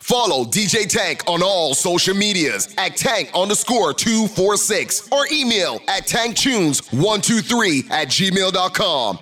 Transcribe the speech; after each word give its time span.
Follow 0.00 0.44
DJ 0.44 0.86
Tank 0.88 1.24
on 1.26 1.42
all 1.42 1.74
social 1.74 2.14
medias 2.14 2.72
at 2.78 2.96
tank 2.96 3.30
underscore 3.34 3.92
246 3.92 5.08
or 5.10 5.26
email 5.32 5.80
at 5.88 6.06
tanktunes123 6.06 7.90
at 7.90 8.08
gmail.com. 8.08 9.18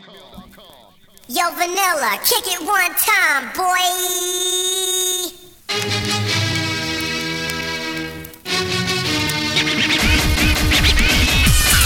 Yo, 1.28 1.50
Vanilla, 1.52 2.18
kick 2.26 2.44
it 2.48 2.60
one 2.60 2.90
time, 3.00 3.50
boy. 3.56 3.80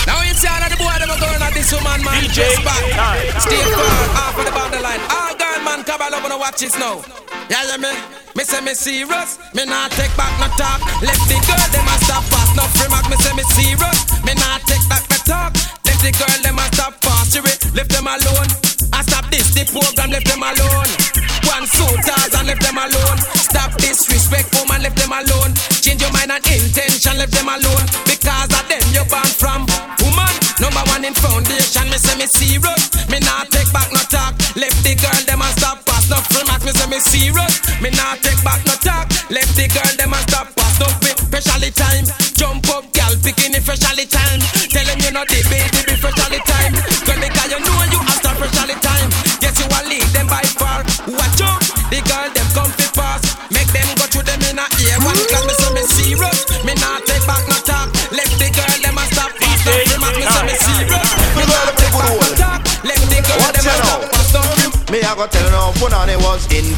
Now 0.07 0.23
you 0.23 0.34
see 0.34 0.48
all 0.48 0.62
of 0.62 0.70
the 0.70 0.77
boy 0.77 0.91
them 0.98 1.11
are 1.11 1.20
going 1.20 1.43
at 1.43 1.52
this 1.55 1.70
woman, 1.73 2.02
man. 2.02 2.25
DJ 2.25 2.34
Just 2.34 2.64
back. 2.64 2.82
Tank. 2.91 3.41
Stay 3.43 3.62
far, 3.62 4.09
half 4.16 4.39
of 4.39 4.45
the 4.45 4.50
borderline. 4.50 5.00
All 5.12 5.36
gone, 5.36 5.62
man. 5.64 5.84
Come 5.84 6.02
on, 6.02 6.23
wanna 6.23 6.39
watch 6.39 6.59
this 6.59 6.77
now. 6.79 7.05
Yeah, 7.48 7.62
yeah, 7.68 7.77
me. 7.77 8.28
Me 8.39 8.45
say 8.45 8.62
me 8.62 8.70
serious. 8.70 9.34
Me 9.50 9.66
not 9.66 9.91
take 9.98 10.15
back 10.15 10.30
no 10.38 10.46
talk. 10.55 10.79
Let 11.02 11.19
the 11.27 11.34
girl 11.42 11.59
them 11.74 11.91
a 11.91 11.96
stop 12.06 12.23
fast. 12.30 12.55
No 12.55 12.62
free 12.79 12.87
mark. 12.87 13.02
Me 13.10 13.19
say 13.19 13.34
me 13.34 13.42
serious. 13.51 13.98
Me 14.23 14.30
not 14.38 14.62
take 14.62 14.87
back 14.87 15.02
no 15.10 15.19
talk. 15.27 15.51
Let 15.83 15.98
the 15.98 16.15
girl 16.15 16.38
them 16.46 16.55
a 16.55 16.62
stop 16.70 16.95
fast. 17.02 17.34
You 17.34 17.43
left 17.43 17.91
them 17.91 18.06
alone. 18.06 18.46
I 18.95 19.02
stop 19.02 19.27
this 19.34 19.51
the 19.59 19.66
program. 19.66 20.15
Left 20.15 20.30
them 20.30 20.46
alone. 20.46 20.91
One 21.51 21.66
suitors 21.66 22.30
and 22.38 22.46
left 22.46 22.62
them 22.62 22.79
alone. 22.79 23.19
Stop 23.43 23.74
disrespect, 23.82 24.55
woman. 24.55 24.87
Left 24.87 24.95
them 24.95 25.10
alone. 25.10 25.51
Change 25.82 25.98
your 25.98 26.15
mind 26.15 26.30
and 26.30 26.46
intention. 26.46 27.18
Left 27.18 27.34
them 27.34 27.51
alone. 27.51 27.87
Because 28.07 28.55
of 28.55 28.65
them 28.70 28.87
you 28.95 29.02
born 29.10 29.32
from. 29.34 29.66
Woman, 30.07 30.30
number 30.62 30.87
one 30.95 31.02
in 31.02 31.15
foundation. 31.18 31.91
Me 31.91 31.98
say 31.98 32.15
me 32.15 32.30
serious. 32.30 32.68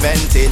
Invented. 0.01 0.51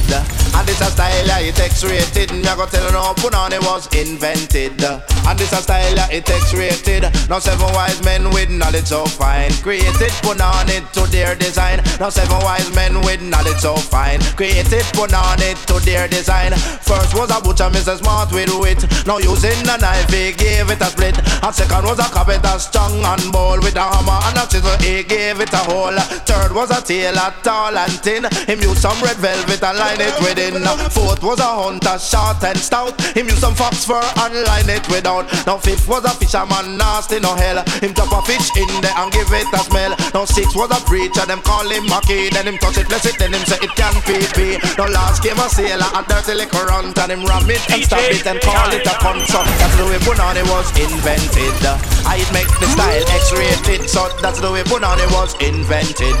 And 0.53 0.69
it's 0.69 0.81
a 0.81 0.85
style 0.85 1.25
yeah, 1.25 1.39
it 1.39 1.59
X-rated. 1.59 2.18
Me 2.49 2.55
go 2.55 2.65
tell 2.65 2.89
you 2.89 3.37
on 3.37 3.53
it 3.53 3.61
was 3.61 3.85
invented. 3.93 4.81
And 5.29 5.37
this 5.37 5.53
a 5.53 5.61
style 5.61 5.95
yeah, 5.95 6.09
it 6.09 6.27
X-rated. 6.27 7.03
Now 7.29 7.37
seven 7.37 7.69
wise 7.77 8.01
men 8.03 8.25
with 8.31 8.49
knowledge 8.49 8.89
so 8.89 9.05
fine. 9.05 9.51
Created, 9.61 9.93
it 10.01 10.93
to 10.93 11.05
their 11.11 11.35
design. 11.35 11.83
Now 11.99 12.09
seven 12.09 12.41
wise 12.41 12.73
men 12.73 13.01
with 13.01 13.21
knowledge 13.21 13.61
so 13.61 13.75
fine. 13.75 14.19
Created, 14.33 14.81
it 14.81 15.57
to 15.69 15.79
their 15.85 16.07
design. 16.07 16.53
First 16.81 17.13
was 17.13 17.29
a 17.29 17.39
butcher, 17.39 17.69
Mr. 17.69 18.01
Smart 18.01 18.31
with 18.31 18.49
wit. 18.57 18.81
Now 19.05 19.19
using 19.19 19.61
a 19.69 19.77
knife, 19.77 20.09
he 20.09 20.33
gave 20.33 20.71
it 20.71 20.81
a 20.81 20.89
split. 20.89 21.21
And 21.43 21.53
second 21.53 21.85
was 21.85 21.99
a 21.99 22.09
carpenter, 22.09 22.57
strong 22.57 22.97
and 23.05 23.31
bold 23.31 23.63
with 23.63 23.75
a 23.75 23.85
hammer 23.85 24.17
and 24.25 24.41
a 24.41 24.49
chisel. 24.49 24.75
He 24.81 25.03
gave 25.03 25.39
it 25.39 25.53
a 25.53 25.61
hole. 25.69 25.93
Third 26.25 26.51
was 26.53 26.71
a 26.71 26.81
tailor, 26.81 27.29
tall 27.43 27.77
and 27.77 27.93
thin. 28.01 28.25
Him 28.49 28.61
used 28.61 28.81
some 28.81 28.97
red 29.03 29.17
velvet 29.17 29.61
and 29.61 29.77
line 29.77 30.01
it 30.01 30.17
within. 30.25 30.65
Fourth 30.89 31.21
was 31.21 31.39
a 31.39 31.45
hunter, 31.45 31.99
short 32.39 32.49
and 32.49 32.59
stout. 32.59 33.01
Him 33.15 33.27
use 33.27 33.39
some 33.39 33.55
fox 33.55 33.85
fur 33.85 33.99
and 33.99 34.33
line 34.47 34.69
it 34.69 34.87
without. 34.89 35.27
Now 35.45 35.57
fifth 35.57 35.87
was 35.87 36.05
a 36.05 36.09
fisherman, 36.15 36.77
nasty 36.77 37.19
no 37.19 37.35
hell. 37.35 37.63
Him 37.81 37.93
drop 37.93 38.11
a 38.11 38.21
fish 38.25 38.49
in 38.55 38.67
there 38.81 38.93
and 38.95 39.11
give 39.11 39.27
it 39.31 39.47
a 39.53 39.59
smell. 39.59 39.95
Now 40.13 40.25
six 40.25 40.55
was 40.55 40.71
a 40.71 40.79
preacher, 40.85 41.25
them 41.25 41.41
call 41.41 41.67
him 41.67 41.85
Mackie. 41.87 42.29
Then 42.29 42.47
him 42.47 42.57
touch 42.57 42.77
it, 42.77 42.87
bless 42.87 43.05
it, 43.05 43.17
then 43.19 43.33
him 43.33 43.43
say 43.45 43.57
it 43.61 43.71
can't 43.75 43.97
pee 44.05 44.25
pee. 44.35 44.57
Now 44.77 44.87
last 44.87 45.23
came 45.23 45.39
a 45.39 45.49
sailor, 45.49 45.89
a 45.93 46.01
dirty 46.07 46.33
little 46.35 46.65
runt, 46.65 46.97
and 46.97 47.11
him 47.11 47.25
ram 47.25 47.49
it 47.49 47.63
and 47.69 47.83
stab 47.83 48.03
it 48.11 48.25
and 48.25 48.39
call 48.41 48.71
it 48.71 48.85
a 48.85 48.95
conso. 49.03 49.43
That's 49.59 49.75
the 49.75 49.85
way 49.85 49.99
Punani 49.99 50.43
was 50.49 50.67
invented. 50.79 51.59
I 52.07 52.23
make 52.33 52.51
the 52.59 52.67
style 52.71 53.03
X-rated, 53.19 53.89
so 53.89 54.09
that's 54.21 54.39
the 54.39 54.51
way 54.51 54.63
Punani 54.63 55.05
was 55.13 55.35
invented. 55.41 56.15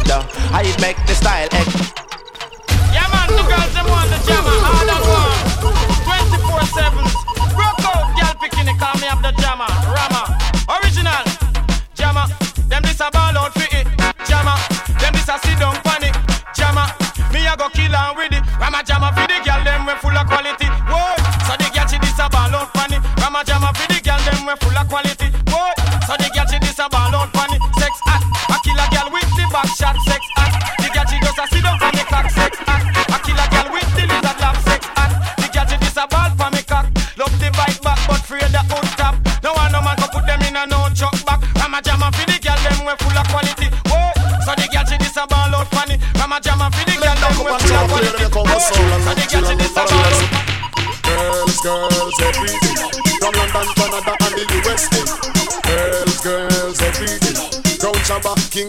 I 0.51 0.63
make 0.81 0.99
the 1.07 1.15
style 1.15 1.47
X. 1.51 1.67
Yeah, 2.91 3.07
man, 3.13 3.29
the 3.29 3.45
girls 3.45 3.73
them 3.73 3.87
want 3.87 4.09
the 4.09 4.17
jammer, 4.25 4.49
all 4.49 4.89
at 4.89 5.03
once. 5.05 5.88
24 6.69 6.81
7s. 6.81 7.13
Broke 7.55 7.85
out, 7.85 8.13
girl 8.13 8.35
picking 8.41 8.67
it, 8.67 8.77
call 8.77 8.93
me 9.01 9.07
up 9.07 9.21
the 9.21 9.31
jammer. 9.41 9.69
Rama, 9.89 10.21
original. 10.69 11.25
Jammer, 11.93 12.25
them 12.69 12.81
this 12.83 12.99
a 13.01 13.09
ball 13.11 13.37
out 13.37 13.53
for 13.53 13.67
it. 13.75 13.87
Jammer, 14.27 14.57
them 15.01 15.13
this 15.13 15.29
a 15.29 15.37
sit 15.41 15.57
down 15.59 15.75
panic. 15.81 16.13
Jammer, 16.53 16.85
me 17.33 17.45
a 17.47 17.55
go 17.57 17.69
kill 17.69 17.95
and 17.95 18.17
with 18.17 18.33
it. 18.33 18.43
Rama 18.59 18.83
jammer 18.85 19.11
for 19.13 19.25
the 19.27 19.37
girl, 19.43 19.61
them 19.63 19.85
we 19.85 19.93
full 19.97 20.17
of 20.17 20.27
quality. 20.27 20.67
Whoa, 20.85 21.17
so 21.47 21.53
the 21.57 21.67
girl 21.73 21.87
she 21.87 21.97
this 21.99 22.19
a 22.19 22.29
ball 22.29 22.53
out 22.53 22.73
panic. 22.73 23.01
Rama 23.17 23.43
jammer 23.45 23.73
for 23.73 23.87
the 23.89 23.99
girl, 24.01 24.19
them 24.25 24.45
we 24.45 24.53
full 24.61 24.77
of 24.77 24.87
quality. 24.87 25.28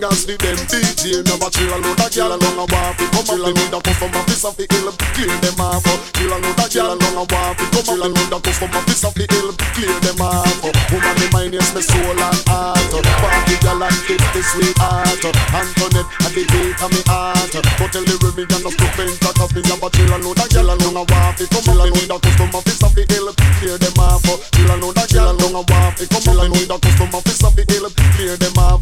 King 0.01 0.09
Ashley, 0.09 0.37
them 0.41 0.57
DJ. 0.65 1.21
Never 1.29 1.51
chill 1.53 1.69
and 1.77 1.85
load 1.85 2.01
a 2.01 2.09
girl 2.09 2.33
along 2.33 2.57
a 2.57 2.65
waffle. 2.73 3.09
Come 3.13 3.25
chill 3.29 3.45
and 3.45 3.53
load 3.53 3.75
a 3.77 3.79
custom 3.85 4.17
office 4.17 4.45
of 4.49 4.57
the 4.57 4.65
hill. 4.73 4.89
Clear 5.13 5.37
them 5.45 5.61
off. 5.61 5.85
Chill 6.17 6.33
and 6.33 6.41
load 6.41 6.57
a 6.57 6.67
girl 6.73 6.97
along 6.97 7.17
a 7.21 7.25
waffle. 7.29 7.69
Come 7.69 7.85
chill 7.85 8.03
and 8.09 8.15
load 8.17 8.33
a 8.33 8.39
custom 8.41 8.73
office 8.73 9.05
of 9.05 9.13
the 9.13 9.25
hill. 9.29 9.53
Clear 9.77 9.97
them 10.01 10.21
off. 10.25 10.57
Woman, 10.89 11.17
the 11.21 11.27
mind 11.37 11.53
is 11.53 11.69
my 11.77 11.85
soul 11.85 12.17
and 12.17 12.41
heart. 12.49 12.81
Party 13.21 13.57
girl 13.61 13.83
and 13.85 13.99
tip 14.09 14.25
the 14.33 14.41
sweetheart. 14.41 15.21
Antoinette, 15.53 16.09
and 16.25 16.33
the 16.33 16.43
beat 16.49 16.81
of 16.81 16.91
me 16.97 17.03
heart. 17.05 17.53
Go 17.53 17.85
tell 17.93 18.05
the 18.09 18.17
Remy 18.25 18.45
and 18.49 18.65
the 18.65 18.71
stupid 18.73 19.13
that 19.21 19.37
of 19.37 19.53
me. 19.53 19.61
Never 19.69 19.91
chill 19.93 20.13
and 20.17 20.25
load 20.25 20.41
a 20.41 20.47
girl 20.49 20.69
along 20.81 20.97
a 20.97 21.05
waffle. 21.13 21.45
Come 21.53 21.61
chill 21.61 21.81
and 21.85 21.93
load 21.93 22.09
a 22.09 22.17
custom 22.25 22.49
office 22.57 22.81
of 22.81 22.93
the 22.97 23.05
hill. 23.05 23.29
Clear 23.61 23.77
them 23.77 24.01
off. 24.01 24.25
Chill 24.25 24.71
and 24.73 24.81
load 24.81 24.97
a 24.97 25.05
girl 25.13 25.29
along 25.29 25.61
a 25.61 25.63
waffle. 25.69 26.09
Come 26.09 26.25
chill 26.25 26.41
and 26.41 26.53
load 26.57 26.73
a 26.73 26.77
custom 26.81 27.13
office 27.13 27.45
of 27.45 27.53
the 27.53 27.69
hill. 27.69 27.85
Clear 28.17 28.41
them 28.41 28.57
off. 28.57 28.80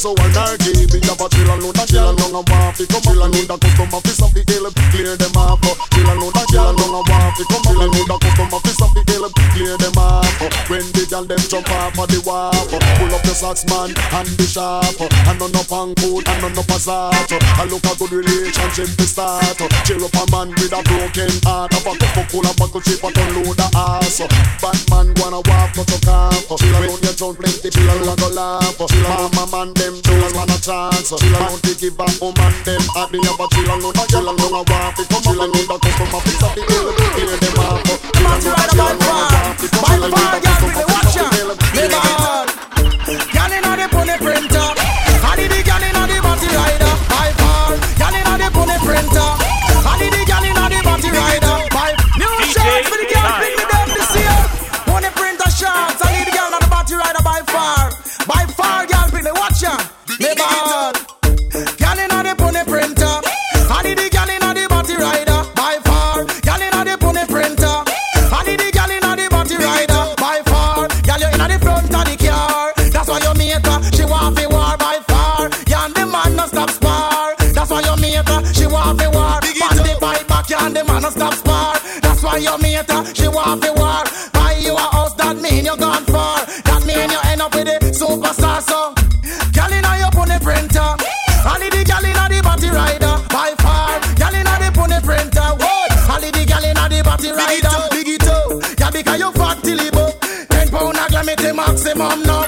So 0.00 0.14
her 0.16 0.56
game. 0.56 0.88
Me 0.88 1.00
have 1.04 1.20
a 1.20 1.28
chill 1.28 1.50
and 1.50 1.62
load 1.62 1.76
a 1.76 1.86
chill 1.86 2.08
and 2.08 2.18
long 2.20 2.32
a 2.32 2.40
waffle. 2.50 2.86
Come 2.86 3.02
chill 3.02 3.22
and 3.22 3.34
load 3.34 3.50
a 3.50 3.58
custom 3.58 3.92
office 3.92 4.22
of 4.22 4.32
the 4.32 4.42
hill. 4.48 4.70
Clear 4.90 5.16
them 5.16 5.36
off. 5.36 5.59
When 10.70 10.86
the 10.94 11.02
girl 11.10 11.26
them 11.26 11.42
jump 11.50 11.66
off 11.82 11.98
of 11.98 12.06
the 12.06 12.22
waffle. 12.22 12.78
Pull 12.78 13.10
up 13.10 13.26
the 13.26 13.34
socks 13.34 13.66
man 13.66 13.90
and 13.90 14.30
the 14.38 14.46
sharp. 14.46 15.02
And 15.02 15.34
none 15.42 15.50
up 15.58 15.66
on 15.74 15.98
coat 15.98 16.22
and 16.22 16.38
none 16.46 16.54
up 16.54 16.70
a 16.70 16.78
zart. 16.78 17.26
I 17.58 17.66
look 17.66 17.82
a 17.90 17.98
good 17.98 18.22
relationship 18.22 18.86
to 18.86 19.02
start. 19.02 19.58
Cheer 19.82 19.98
up 19.98 20.14
a 20.14 20.22
man 20.30 20.54
with 20.54 20.70
a 20.70 20.78
broken 20.86 21.34
heart. 21.42 21.74
Have 21.74 21.90
a 21.90 21.92
cup 21.98 22.22
of 22.22 22.26
cola 22.30 22.54
buckle 22.54 22.78
chip 22.86 23.02
and 23.02 23.18
unload 23.18 23.58
the 23.58 23.66
ass. 23.74 24.22
Bad 24.62 24.78
man 24.94 25.10
wanna 25.18 25.42
walk 25.42 25.74
but 25.74 25.90
you 25.90 25.98
can't. 26.06 26.38
Chill 26.38 26.70
around 26.78 27.02
your 27.02 27.18
town 27.18 27.34
plenty 27.34 27.66
chill 27.66 27.90
and 27.90 28.14
go 28.22 28.30
laugh. 28.30 28.78
Mama 28.78 29.50
man 29.50 29.74
them 29.74 29.98
chose 30.06 30.34
man 30.38 30.54
a 30.54 30.58
chance. 30.62 31.10
Chill 31.10 31.34
around 31.34 31.58
to 31.66 31.74
give 31.82 31.98
a 31.98 32.06
woman 32.22 32.54
them 32.62 32.84
happy. 32.94 33.18
But 33.18 33.50
chill 33.58 33.66
and 33.66 33.82
load 33.82 33.98
a 33.98 34.06
chill 34.06 34.22
load 34.22 34.38
a. 34.38 34.62
Come 34.62 35.18
chill 35.18 35.34
and 35.34 35.50
load 35.50 35.66
a 35.66 35.76
custom 35.82 36.14
of 36.14 36.22
piece 36.22 36.46
of 36.46 36.54
the 36.54 36.62
hill. 36.62 36.94
Hear 37.18 37.34
them 37.42 37.58
off. 37.58 37.82
Chill 38.14 38.22
load 38.22 38.54
a 38.54 38.70
chill. 38.70 38.86
Come 39.66 39.98
chill 39.98 40.06
and 40.06 40.46
a 40.46 40.59
of 40.62 41.58
piece 41.72 42.49
Why 82.40 82.44
your 82.44 82.58
mate, 82.58 82.88
she 83.14 83.28
want 83.28 83.60
the 83.60 83.68
war. 83.76 84.00
Buy 84.32 84.56
you 84.64 84.72
a 84.72 84.80
house, 84.96 85.12
that 85.20 85.36
mean 85.36 85.66
you 85.66 85.76
gone 85.76 86.04
far. 86.06 86.40
That 86.64 86.80
mean 86.88 87.10
you 87.12 87.20
end 87.28 87.42
up 87.42 87.52
with 87.52 87.68
a 87.68 87.76
superstar, 87.92 88.64
so. 88.64 88.96
Girl 89.52 89.68
inna 89.68 90.00
your 90.00 90.08
pony 90.08 90.40
printer. 90.40 90.88
Only 91.44 91.68
the 91.68 91.84
girl 91.84 92.00
inna 92.00 92.32
the 92.32 92.40
body 92.40 92.70
rider. 92.72 93.20
By 93.28 93.52
far, 93.60 94.00
girl 94.16 94.32
inna 94.32 94.56
the 94.56 94.72
pony 94.72 95.00
printer. 95.04 95.52
What? 95.60 95.92
Only 96.16 96.30
the 96.32 96.48
girl 96.48 96.64
inna 96.64 96.88
the 96.88 97.04
body 97.04 97.28
rider. 97.28 97.76
Big 97.92 98.08
it 98.08 98.24
up, 98.24 98.56
yeah, 98.80 98.90
because 98.90 99.20
you 99.20 99.30
fat 99.36 99.60
till 99.60 99.80
it 99.80 99.96
up. 100.00 100.20
Ten 100.48 100.68
pound 100.72 100.96
a 100.96 101.04
glam 101.12 101.28
it 101.28 101.38
the 101.44 101.52
maximum 101.52 102.22
nut. 102.24 102.39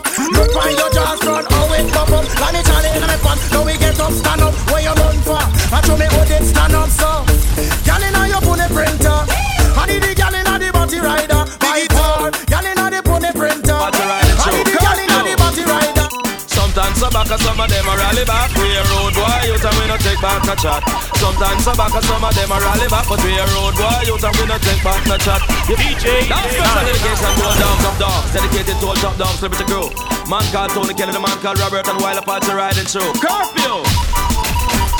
Rally 18.22 18.26
back. 18.26 18.50
We 18.56 18.70
a 18.76 18.82
road 18.94 19.14
boy, 19.14 19.38
you 19.46 19.54
and 19.54 19.76
we 19.78 19.84
no 19.88 19.96
take 19.98 20.20
back 20.20 20.44
no 20.46 20.54
chat. 20.54 20.82
Sometimes 21.19 21.64
some 21.64 21.76
back 21.76 21.94
and 21.94 22.04
some 22.04 22.22
of 22.22 22.34
them 22.34 22.50
a 22.50 22.58
rally 22.58 22.88
back, 22.88 23.06
but 23.08 23.22
we 23.24 23.34
a 23.38 23.46
road 23.54 23.74
boy, 23.74 24.02
you 24.06 24.14
and 24.14 24.36
we 24.38 24.44
no 24.46 24.58
take 24.58 24.82
back 24.82 25.02
no 25.06 25.16
chat. 25.19 25.42
DJ, 25.66 26.28
now 26.28 26.42
special 26.46 26.84
dedication 26.86 27.32
to 27.38 27.42
all 27.42 27.56
dogs 27.58 27.84
of 27.84 27.96
dogs, 27.98 28.32
dedicated 28.32 28.76
to 28.78 28.86
all 28.86 28.98
top 28.98 29.16
dogs, 29.19 29.42
liberty 29.42 29.64
crew. 29.64 29.88
Man 30.30 30.44
called 30.52 30.70
Tony 30.70 30.94
Kelly, 30.94 31.12
the 31.12 31.20
man 31.20 31.38
called 31.42 31.58
Robert, 31.58 31.86
and 31.88 31.98
while 32.00 32.19
apart 32.19 32.42
to 32.44 32.54
riding 32.54 32.86
through. 32.86 33.12
Curfew. 33.19 33.82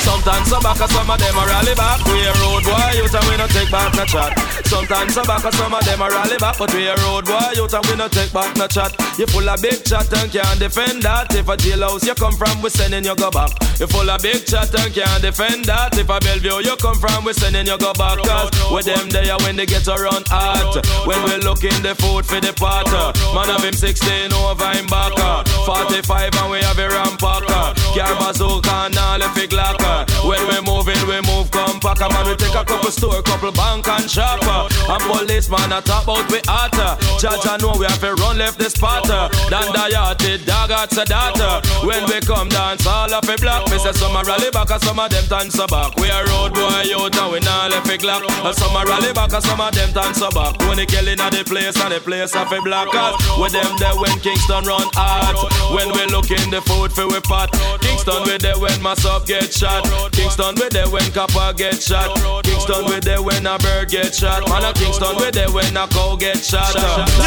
Sometimes 0.03 0.51
some 0.51 0.61
back 0.61 0.79
and 0.83 0.91
some 0.91 1.09
of 1.09 1.17
them 1.17 1.35
a 1.39 1.43
rally 1.47 1.75
back. 1.75 2.03
We 2.05 2.19
a 2.27 2.33
road 2.43 2.63
boy, 2.67 2.91
you 2.99 3.07
and 3.07 3.25
we 3.31 3.35
no 3.39 3.47
back 3.73 3.89
no 3.97 4.05
chat. 4.05 4.37
Sometimes 4.69 5.13
some 5.15 5.25
back 5.25 5.41
some 5.51 5.73
of 5.73 5.83
them 5.83 6.01
a 6.01 6.07
rally 6.07 6.37
back, 6.37 6.57
but 6.59 6.71
we 6.73 6.85
a 6.85 6.95
road 7.01 7.25
boy, 7.25 7.57
you 7.57 7.65
and 7.65 7.85
we 7.89 7.95
no 7.97 8.07
take 8.07 8.31
back 8.31 8.55
no 8.55 8.67
chat. 8.67 8.93
You 9.17 9.25
full 9.25 9.49
of 9.49 9.61
big 9.61 9.83
chat 9.83 10.05
and 10.13 10.31
can't 10.31 10.59
defend 10.59 11.01
that. 11.01 11.33
If 11.33 11.49
a 11.49 11.57
jailhouse 11.57 12.05
you 12.05 12.13
come 12.13 12.37
from, 12.37 12.61
we 12.61 12.69
sending 12.69 13.03
you 13.03 13.15
go 13.15 13.31
back. 13.31 13.49
You 13.81 13.87
full 13.87 14.09
of 14.09 14.21
big 14.21 14.45
chat 14.45 14.69
and 14.77 14.93
can't 14.93 15.21
defend 15.21 15.65
that. 15.65 15.97
If 15.97 16.09
a 16.09 16.19
Bellevue 16.21 16.61
you 16.61 16.77
come 16.77 17.01
from, 17.01 17.25
we 17.25 17.33
sending 17.33 17.65
you 17.65 17.77
go 17.77 17.93
back. 17.93 18.21
Cause 18.21 18.53
with 18.69 18.85
them 18.85 19.09
there 19.09 19.37
when 19.41 19.55
they 19.57 19.65
get 19.65 19.87
around 19.89 20.29
hot. 20.29 20.77
When 21.09 21.17
we 21.25 21.41
looking 21.41 21.81
the 21.81 21.97
food 21.97 22.25
for 22.25 22.39
the 22.39 22.53
pot. 22.53 22.85
Man 23.33 23.49
of 23.49 23.65
him 23.65 23.73
16 23.73 24.33
over 24.33 24.69
him 24.69 24.85
back. 24.85 25.17
45 25.65 26.29
and 26.29 26.51
we 26.53 26.61
have 26.61 26.77
a 26.77 26.87
rampacker. 26.93 27.82
Car 27.93 28.17
bazooka 28.17 28.89
and 28.89 28.97
all 28.97 29.19
the 29.21 29.29
fig 29.37 29.53
locker. 29.53 30.09
When 30.25 30.41
we 30.49 30.57
moving, 30.65 30.97
we 31.05 31.21
move 31.29 31.53
compact. 31.53 32.01
Man, 32.01 32.25
we 32.25 32.35
take 32.35 32.57
a 32.57 32.65
couple 32.65 32.89
store, 32.89 33.21
couple 33.21 33.53
bank 33.53 33.87
and 33.87 34.09
shopper. 34.09 34.65
And 34.89 35.03
policeman 35.05 35.69
a 35.69 35.77
talk 35.77 36.09
about 36.09 36.25
we 36.33 36.41
hotter. 36.49 36.97
Judge 37.21 37.45
I 37.45 37.61
know 37.61 37.77
we 37.77 37.85
have 37.85 38.01
to 38.01 38.17
run 38.17 38.41
left 38.41 38.57
the 38.57 38.69
spotter. 38.73 39.29
Dan 39.53 39.69
the 39.69 40.41
dog 40.41 40.71
at 40.73 40.89
data. 40.89 41.61
When 41.85 42.01
we 42.09 42.17
come 42.25 42.49
dance, 42.49 42.81
all 42.87 43.13
of 43.13 43.29
a 43.29 43.35
block. 43.37 43.69
Me 43.69 43.77
say 43.77 43.93
some 43.93 44.17
a 44.17 44.25
rally 44.25 44.49
back 44.49 44.71
and 44.73 44.81
some 44.81 44.97
of 44.97 45.13
them 45.13 45.25
dance 45.29 45.57
back. 45.69 45.93
We 46.01 46.09
a 46.09 46.25
road 46.33 46.57
boy 46.57 46.89
out 46.97 47.13
and 47.13 47.29
we 47.29 47.39
not 47.45 47.69
left 47.69 47.93
a 47.93 47.97
clock. 48.01 48.25
And 48.25 48.55
some 48.57 48.73
a 48.73 48.81
rally 48.89 49.13
back 49.13 49.37
and 49.37 49.43
some 49.43 49.61
of 49.61 49.69
them 49.69 49.93
dance 49.93 50.19
back. 50.33 50.57
Tony 50.57 50.89
Kelly 50.89 51.13
na 51.13 51.29
the 51.29 51.45
place 51.45 51.77
and 51.77 51.93
the 51.93 52.01
place 52.01 52.33
of 52.33 52.49
a 52.49 52.59
black 52.65 52.89
cause 52.89 53.21
With 53.37 53.53
them 53.53 53.69
there 53.77 53.93
when 54.01 54.17
Kingston 54.25 54.65
run 54.65 54.89
hot. 54.97 55.37
When 55.77 55.93
we 55.93 56.09
look 56.09 56.33
in 56.33 56.49
the 56.49 56.61
food 56.65 56.89
for 56.89 57.05
we 57.05 57.21
pot. 57.21 57.53
Kingston 57.83 58.23
we 58.23 58.37
there 58.37 58.57
when 58.57 58.81
my 58.81 58.95
sub 58.95 59.27
get 59.27 59.53
shot. 59.53 59.83
Kingston 60.11 60.55
we 60.55 60.67
there 60.69 60.89
when 60.89 61.11
copper 61.11 61.53
get 61.53 61.81
shot. 61.81 62.15
Kingston 62.43 62.85
we 62.85 62.99
there 62.99 63.21
when 63.21 63.45
a 63.45 63.57
bird 63.59 63.89
get 63.89 64.15
shot. 64.15 64.47
Man 64.49 64.63
a 64.63 64.73
Kingston 64.73 65.15
we 65.19 65.29
there 65.31 65.51
when 65.51 65.75
a 65.77 65.87
cow 65.87 66.15
get 66.15 66.39
shot. 66.39 66.73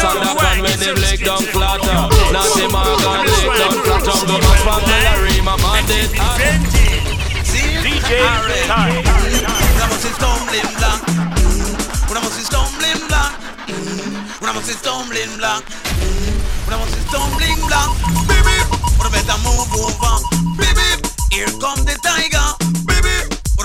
Sandakan 0.01 0.61
when 0.65 0.79
him 0.81 0.95
leg 0.97 1.23
down 1.23 1.43
flatter. 1.53 1.99
Nancy 2.33 2.65
Morgan 2.67 3.23
leg 3.29 3.49
down 3.55 3.75
flat. 3.85 4.01
Jungle 4.03 4.41
man 4.41 4.57
from 4.65 4.81
Hillary, 4.83 5.37
my 5.45 5.55
man 5.61 5.85
did. 5.85 6.09
DJ 7.83 8.67
time. 8.67 9.03
Una 9.75 9.87
voz 9.87 10.03
stumbling 10.03 10.71
block. 10.77 11.01
Una 12.09 12.19
voz 12.19 12.37
stumbling 12.43 13.07
block. 13.07 13.33
Una 14.41 14.51
voz 14.53 14.67
stumbling 14.67 15.37
block. 15.37 15.63
Una 16.67 16.77
voz 16.77 16.89
stumbling 17.07 17.59
block. 17.67 17.95
Baby, 18.27 18.57
wanna 18.97 19.09
better 19.09 19.37
move 19.43 19.73
over. 19.75 20.36
Here 21.37 21.45
come 21.61 21.85
the 21.85 21.93
tiger. 22.01 22.49
Baby, 22.89 23.13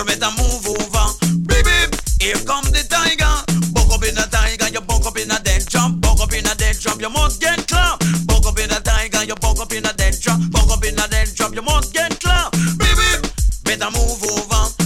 better 0.05 0.29
move 0.37 0.77
over. 0.77 1.09
Baby, 1.49 1.73
here 2.21 2.37
come 2.45 2.69
the 2.69 2.85
tiger. 2.85 3.33
Buck 3.73 3.89
up 3.89 4.05
in 4.05 4.13
a 4.13 4.29
tiger, 4.29 4.69
you 4.69 4.83
buck 4.83 5.07
up 5.07 5.17
in 5.17 5.31
a 5.31 5.41
dead 5.41 5.65
jump. 5.67 6.03
Buck 6.03 6.21
up 6.21 6.35
in 6.35 6.45
a 6.45 6.55
dead 6.55 6.77
jump, 6.77 7.01
you 7.01 7.09
must 7.09 7.41
get 7.41 7.67
clapped. 7.67 8.05
Buck 8.27 8.45
up 8.45 8.59
in 8.59 8.69
a 8.69 8.81
tiger, 8.85 9.25
you 9.25 9.37
buck 9.37 9.59
up 9.59 9.73
in 9.73 9.87
a 9.87 9.93
dead 9.95 10.13
jump. 10.21 10.53
Buck 10.53 10.69
up 10.69 10.85
in 10.85 10.99
a 11.01 11.09
dead 11.09 11.33
jump, 11.35 11.55
you 11.55 11.63
must 11.63 11.95
get 11.95 12.21
clapped. 12.21 12.53
Baby, 12.77 13.09
better 13.65 13.89
move 13.89 14.21
over. 14.21 14.82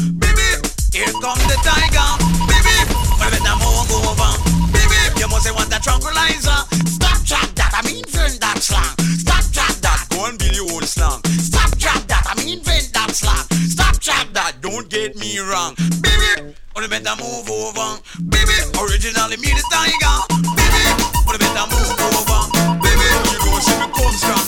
Originally 19.36 19.48
me 19.48 19.52
the 19.54 19.62
tiger. 19.70 20.16
Baby, 20.56 20.84
well, 21.26 21.38
better 21.38 21.66
move 21.68 22.00
over. 22.00 22.40
Baby, 22.80 23.04
you 23.04 23.38
know 23.44 23.60
she 23.60 23.74
me 23.76 23.86
come 23.92 24.14
strong. 24.16 24.46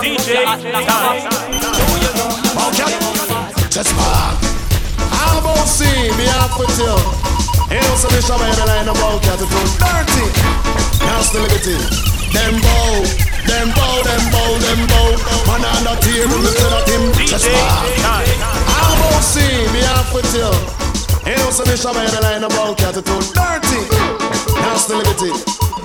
DJ 0.00 0.44
time. 0.86 1.20
Just 3.70 3.94
mark. 3.96 4.38
I'm 5.12 5.38
about 5.38 5.56
to 5.56 5.66
see 5.66 6.10
me 6.16 6.24
have 6.26 6.56
to 6.56 6.66
tell. 6.76 7.00
Ain't 7.70 7.82
no 7.82 7.94
submission 7.94 8.36
by 8.38 8.48
every 8.48 8.66
line 8.66 8.88
about 8.88 9.22
cat 9.22 9.38
to 9.38 9.46
do 9.46 9.60
dirty. 9.78 10.26
Now 11.06 11.22
still 11.22 11.42
liberty. 11.42 11.78
Them 12.30 12.54
bow, 12.62 13.02
them 13.46 13.68
bow, 13.74 14.02
them 14.06 14.22
bow, 14.30 14.50
them 14.58 14.80
bow. 14.86 15.10
Man 15.50 15.64
on 15.66 15.82
the 15.82 15.94
table, 15.98 16.38
me 16.38 16.50
tell 16.54 16.70
that 16.70 16.86
him 16.86 17.10
just 17.26 17.46
DJ 17.46 17.99
see 19.30 19.62
me 19.70 19.80
have 19.86 20.10
to 20.10 20.20
tell. 20.34 20.54
Ain't 21.22 21.38
no 21.38 21.50
submission 21.54 21.92
by 21.94 22.02
every 22.02 22.20
line 22.20 22.42
about 22.42 22.78
cat 22.78 22.94
to 22.94 23.02
dirty. 23.02 23.80
Now 24.58 24.76
still 24.76 24.98
liberty. 24.98 25.30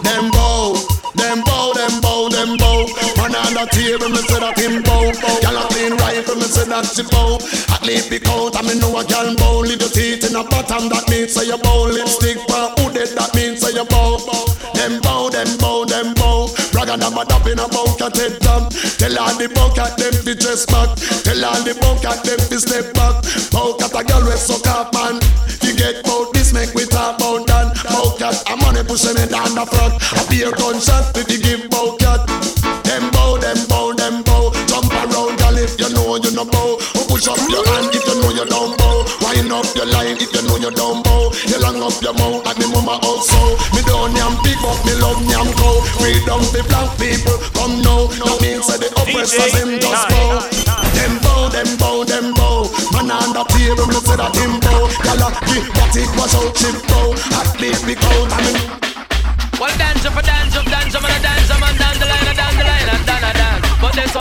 Them 0.01 0.31
bow, 0.31 0.73
them 1.13 1.43
bow, 1.45 1.73
them 1.73 2.01
bow, 2.01 2.29
them 2.29 2.57
bow. 2.57 2.85
Man 3.17 3.35
on 3.37 3.53
the 3.53 3.65
table, 3.69 4.09
me 4.09 4.21
say 4.25 4.39
that 4.41 4.57
him 4.57 4.81
bow. 4.81 5.11
Gyal 5.43 5.57
a 5.61 5.63
clean 5.69 5.93
rifle, 6.01 6.35
me 6.41 6.47
say 6.49 6.65
that 6.65 6.85
she 6.89 7.03
bow. 7.13 7.37
At 7.73 7.85
least 7.85 8.09
pick 8.09 8.25
out, 8.29 8.55
and 8.57 8.65
me 8.65 8.79
know 8.79 8.97
a 8.97 9.03
gyal 9.03 9.37
bow. 9.37 9.61
Little 9.61 9.89
teeth 9.89 10.25
in 10.25 10.35
a 10.35 10.43
bottom, 10.43 10.89
that 10.89 11.05
means 11.09 11.33
say 11.33 11.45
you 11.45 11.57
bow. 11.57 11.85
Lipstick 11.89 12.37
for 12.49 12.73
who 12.81 12.93
dead, 12.93 13.13
that 13.17 13.33
means 13.35 13.61
say 13.61 13.73
you 13.77 13.85
bow, 13.85 14.17
them 14.73 15.01
bow, 15.01 15.29
them 15.29 15.44
Bragga 16.95 17.09
them 17.09 17.17
a 17.17 17.25
dap 17.25 17.47
in 17.47 17.59
a 17.59 17.67
head 18.15 18.41
top. 18.41 18.71
Tell 18.97 19.19
all 19.19 19.35
the 19.35 19.49
bucket 19.53 19.97
them 19.97 20.13
to 20.23 20.35
dress 20.35 20.65
back. 20.65 20.95
Tell 21.23 21.45
all 21.45 21.63
the 21.63 21.75
bucket 21.75 22.23
them 22.23 22.39
to 22.49 22.59
step 22.59 22.93
back. 22.93 23.23
Bucket 23.51 23.95
a 23.95 24.03
girl 24.03 24.23
we 24.23 24.35
suck 24.35 24.67
up 24.67 24.93
man. 24.93 25.19
You 25.61 25.75
get 25.75 26.03
bout 26.05 26.33
this, 26.33 26.53
make 26.53 26.73
we 26.73 26.85
talk 26.85 27.19
about 27.19 27.47
that. 27.47 27.75
Bucket 27.91 28.37
a 28.47 28.55
money 28.57 28.83
push 28.83 29.05
me 29.11 29.25
down 29.27 29.51
the 29.55 29.65
front. 29.67 29.99
A 30.15 30.21
beer 30.29 30.51
gunshot 30.55 31.15
if 31.17 31.27
you 31.31 31.39
give 31.39 31.69
bucket. 31.69 32.23
Them 32.85 33.11
bow, 33.11 33.37
them 33.37 33.59
bow, 33.67 33.91
them 33.93 34.23
bow. 34.23 34.53
Jump 34.67 34.91
around, 34.93 35.35
girl, 35.35 35.57
if 35.59 35.75
you 35.79 35.89
know 35.91 36.15
you 36.15 36.31
no 36.31 36.45
bow. 36.45 36.79
Oh, 36.79 37.05
push 37.09 37.27
up 37.27 37.41
your 37.49 37.65
hand 37.75 37.91
if 37.91 38.05
you 38.07 38.15
know 38.21 38.31
you 38.31 38.45
don't 38.47 38.77
bow. 38.77 39.03
Wind 39.25 39.51
up 39.51 39.67
your 39.75 39.89
line 39.91 40.15
if 40.15 40.31
you 40.31 40.43
know 40.47 40.55
you 40.55 40.71
don't 40.71 41.03
bow. 41.03 41.33
You 41.43 41.59
long 41.59 41.81
up 41.83 41.97
your 41.99 42.15
mouth 42.15 42.45
like 42.45 42.57
me 42.57 42.71
mama 42.71 43.03
also. 43.03 43.59
Me 43.75 43.83
don't 43.83 44.14
Freedom 46.35 46.51
the 46.51 46.67
black 46.67 46.91
people 46.99 47.37
come 47.55 47.79
now. 47.79 48.11
That 48.11 48.35
means 48.43 48.67
that 48.67 48.83
the 48.83 48.91
oppressors 48.99 49.55
them 49.55 49.79
just 49.79 50.03
bow. 50.11 50.43
Them 50.91 51.13
bow, 51.23 51.47
them 51.47 51.69
bow, 51.79 52.03
them 52.03 52.33
bow. 52.35 52.67
Man 52.91 53.07
on 53.07 53.31
the 53.31 53.43
table, 53.55 53.87
me 53.87 53.99
say 54.03 54.19
that 54.19 54.35
him 54.35 54.59
bow. 54.59 54.91
Gyal 54.99 55.23
a 55.23 55.29
give 55.47 55.67
what 55.79 55.95
it 55.95 56.11
was 56.19 56.35
out, 56.35 56.51
chip 56.59 56.75
bow. 56.91 57.15
At 57.39 57.55
least 57.61 57.87
we 57.87 57.95
count, 57.95 58.35
I 58.35 58.39
mean. 58.43 58.59
Well, 59.55 59.71
dance 59.79 60.03
up, 60.03 60.19
dance 60.19 60.55
up, 60.59 60.67
dance 60.67 60.95
up, 60.95 61.07
and 61.07 61.15
a 61.15 61.19
dance 61.23 61.51
up, 61.51 61.54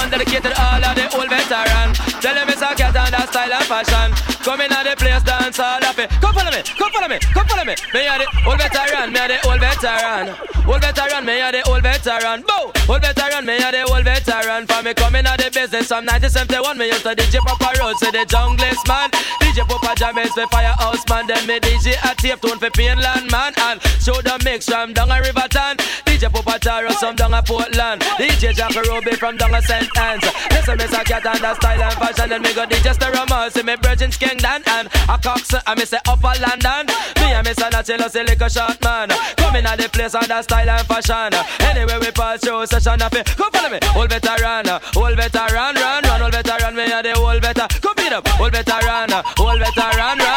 one 0.04 0.10
dedicated 0.10 0.52
all 0.58 0.84
of 0.84 0.94
the 0.94 1.06
old 1.16 1.28
veteran. 1.28 1.88
Tell 2.20 2.34
them 2.34 2.48
it's 2.48 2.60
a 2.60 2.74
cat 2.76 2.96
and 2.96 3.12
that 3.14 3.28
style 3.32 3.52
and 3.52 3.64
fashion. 3.64 4.08
Come 4.44 4.60
in 4.60 4.72
at 4.72 4.84
the 4.84 4.94
place, 4.96 5.22
dance 5.24 5.58
all 5.58 5.80
of 5.80 5.98
it. 5.98 6.10
Come 6.20 6.34
follow 6.36 6.52
me, 6.52 6.60
come 6.76 6.92
follow 6.92 7.08
me, 7.08 7.18
come 7.32 7.46
follow 7.48 7.64
me. 7.64 7.74
Me 7.94 8.06
are 8.06 8.20
the 8.20 8.28
old 8.44 8.60
veteran, 8.60 9.12
me 9.12 9.20
are 9.20 9.28
the 9.28 9.38
old 9.48 9.60
veteran. 9.60 10.24
Old 10.64 10.80
veteran, 10.80 11.24
me 11.24 11.40
a 11.40 11.52
the 11.52 11.60
old 11.68 11.82
veteran. 11.82 12.40
Bow, 12.44 12.72
old 12.88 13.00
veteran, 13.00 13.44
me 13.44 13.56
a 13.60 13.68
the 13.72 13.84
old 13.88 14.04
veteran. 14.04 14.66
For 14.66 14.82
me 14.82 14.92
coming 14.94 15.26
out 15.26 15.40
the 15.40 15.52
business 15.52 15.88
from 15.88 16.04
1971, 16.08 16.76
me 16.76 16.88
used 16.88 17.04
to 17.04 17.12
DJ 17.16 17.40
Papa 17.44 17.72
Road, 17.80 17.96
say 17.96 18.10
the 18.12 18.24
junglist 18.24 18.84
man. 18.88 19.08
DJ 19.40 19.68
Papa 19.68 19.92
Jam 19.96 20.16
the 20.16 20.48
firehouse 20.50 21.04
man. 21.08 21.26
Then 21.26 21.46
me 21.46 21.60
DJ 21.60 21.96
a 22.00 22.14
tape 22.16 22.40
tune 22.40 22.58
for 22.58 22.70
Painland 22.72 23.30
man. 23.30 23.52
And 23.60 23.80
show 24.00 24.16
the 24.20 24.40
mix 24.42 24.66
from 24.66 24.92
down 24.92 25.10
a 25.10 25.20
Riverton. 25.20 25.76
DJ 26.14 26.30
Papa 26.32 26.60
Taro 26.60 26.90
some 26.90 27.16
down 27.16 27.34
a 27.34 27.42
Portland. 27.42 28.00
DJ 28.22 28.54
Jack 28.54 28.72
Ruby 28.86 29.16
from 29.16 29.36
down 29.36 29.52
a 29.52 29.60
St. 29.60 29.90
Ann's. 29.98 30.22
Listen, 30.52 30.76
Miss 30.78 30.92
a 30.92 31.02
cat 31.02 31.26
and 31.26 31.40
the 31.40 31.54
style 31.56 31.82
and 31.82 31.94
fashion. 31.94 32.28
Then 32.28 32.42
me 32.42 32.54
go 32.54 32.64
DJ 32.64 32.94
Sterama, 32.94 33.50
see 33.50 33.64
me 33.64 33.74
Virgin 33.82 34.10
Skengdan 34.12 34.62
and 34.68 34.86
a 35.10 35.18
Cox. 35.18 35.52
I 35.66 35.74
say 35.82 35.98
Upper 36.06 36.38
London. 36.38 36.86
Me 37.18 37.34
and 37.34 37.44
Miss 37.44 37.58
Anachelo 37.58 38.08
say 38.08 38.22
liquor 38.22 38.48
short 38.48 38.80
man. 38.84 39.08
Coming 39.36 39.66
at 39.66 39.74
the 39.74 39.88
place 39.88 40.14
on 40.14 40.28
the 40.28 40.40
style 40.42 40.70
and 40.70 40.86
fashion. 40.86 41.34
Anyway 41.66 41.98
we 41.98 42.10
pass 42.12 42.38
through 42.38 42.66
session 42.66 43.02
of 43.02 43.12
it. 43.12 43.26
Come 43.34 43.50
follow 43.50 43.70
me, 43.70 43.80
old 43.96 44.08
veteran, 44.08 44.70
old 44.94 45.16
veteran, 45.18 45.74
run, 45.74 46.04
run, 46.06 46.22
old 46.22 46.32
veteran. 46.32 46.76
Me 46.76 46.84
and 46.94 47.04
the 47.04 47.18
old 47.18 47.42
veteran. 47.42 47.66
Come 47.82 47.94
beat 47.96 48.12
up, 48.14 48.22
old 48.38 48.52
veteran, 48.52 49.10
old 49.42 49.58
veteran, 49.58 50.18
run, 50.22 50.33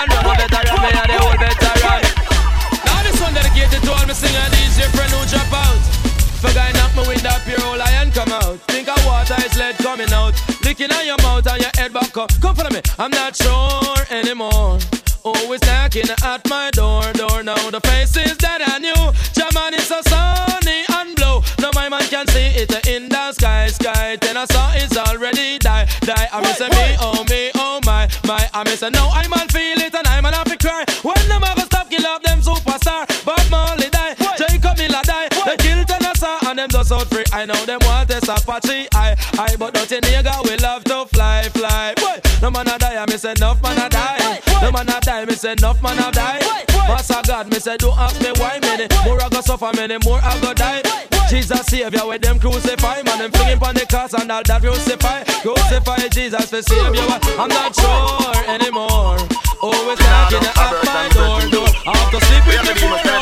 and 12.18 12.26
your 12.26 12.34
head 12.34 12.34
back 12.34 12.36
up. 12.36 12.42
Come 12.42 12.56
follow 12.56 12.70
me. 12.70 12.82
I'm 12.98 13.12
not 13.12 13.36
sure 13.36 14.18
anymore. 14.18 14.80
Always 15.24 15.62
knocking 15.64 16.10
at 16.24 16.48
my 16.48 16.72
door, 16.72 17.12
door 17.14 17.44
now. 17.44 17.70
The 17.70 17.82
faces 17.82 18.38
that 18.38 18.62
I 18.64 18.80
knew. 18.80 18.96
German 19.34 19.74
is 19.74 19.88
so 19.88 20.02
sunny 20.08 20.86
and 20.88 21.16
blue. 21.16 21.42
Now 21.60 21.72
my 21.74 21.90
man 21.90 22.08
can 22.08 22.28
see 22.28 22.56
it 22.56 22.72
in 22.88 23.10
the 23.10 23.34
sky, 23.34 23.68
sky. 23.68 24.18
Then 24.22 24.38
I 24.38 24.46
saw 24.46 24.72
it's 24.76 24.96
already 24.98 25.60
die, 25.60 25.86
die. 26.02 26.28
I 26.32 26.42
miss 26.42 26.60
me, 26.60 26.96
oh 27.02 27.26
me, 27.30 27.52
oh 27.56 27.80
my, 27.86 28.08
my. 28.26 28.50
I 28.54 28.64
miss 28.64 28.82
it 28.82 28.94
now 28.94 29.10
I'm 29.12 29.34
on 29.34 29.48
feel 29.50 29.80
it 29.80 29.94
and 29.94 30.08
I'm 30.08 30.26
on 30.26 30.34
happy 30.34 30.58
cry. 30.58 30.86
When 31.04 31.20
them 31.28 31.44
ever 31.44 31.62
stop 31.62 31.90
kill 31.90 32.06
up 32.06 32.24
them 32.24 32.40
superstar, 32.40 33.04
Bob 33.26 33.44
Marley 33.52 33.90
die, 33.90 34.16
Jacob 34.38 34.78
Miller 34.78 35.04
die. 35.04 35.28
They 35.46 35.58
kill 35.58 35.84
Tennessee 35.84 36.48
and 36.48 36.58
them 36.58 36.70
just 36.70 36.92
out 36.92 37.08
free. 37.08 37.26
I 37.34 37.46
know 37.46 37.60
them 37.66 37.80
want 37.84 38.08
this 38.08 38.30
Apache, 38.30 38.88
I, 38.94 39.16
I, 39.38 39.56
but 39.58 39.74
dirty 39.74 40.00
nigga 40.00 40.44
we 40.48 40.56
love 40.58 40.84
to 40.86 41.06
fly, 41.08 41.44
fly. 41.52 41.97
Boy, 42.38 42.42
no 42.42 42.52
man 42.52 42.68
a 42.68 42.78
die, 42.78 43.02
I 43.02 43.06
miss 43.10 43.26
enough 43.26 43.62
man 43.62 43.78
a 43.78 43.90
die. 43.90 44.40
No 44.62 44.72
man 44.72 44.90
a 44.90 45.00
die, 45.02 45.26
me 45.26 45.34
say 45.34 45.54
enough 45.54 45.82
man 45.82 45.98
a 45.98 46.12
die. 46.12 46.40
Master 46.88 47.22
God, 47.26 47.50
me 47.52 47.60
say 47.60 47.78
don't 47.78 47.98
ask 47.98 48.20
me 48.22 48.32
why 48.38 48.60
many 48.62 48.88
more 49.06 49.22
I 49.22 49.30
go 49.30 49.42
suffer, 49.42 49.72
many 49.76 49.98
more 50.06 50.20
I 50.22 50.40
go 50.42 50.54
die. 50.54 50.82
Jesus 51.30 51.66
Savior 51.68 52.06
with 52.06 52.22
them 52.22 52.40
crucify, 52.40 53.02
man 53.04 53.20
them 53.20 53.32
flinging 53.32 53.62
on 53.62 53.76
the 53.76 53.86
cross 53.86 54.14
and 54.14 54.32
all 54.32 54.42
that 54.44 54.62
crucify, 54.62 55.24
crucify 55.42 56.08
Jesus 56.10 56.50
for 56.50 56.62
Savior. 56.62 57.06
I'm 57.38 57.50
not 57.50 57.76
sure 57.76 58.50
anymore. 58.50 59.18
Always 59.62 60.00
knocking 60.00 60.46
at 60.46 60.74
my 60.86 61.10
door, 61.14 61.42
door. 61.50 61.70
I 61.86 61.98
have 61.98 62.12
to 62.14 62.20
sleep 62.22 62.46
with 62.46 62.62
me 62.62 62.74
for 62.78 62.90
no 62.90 63.18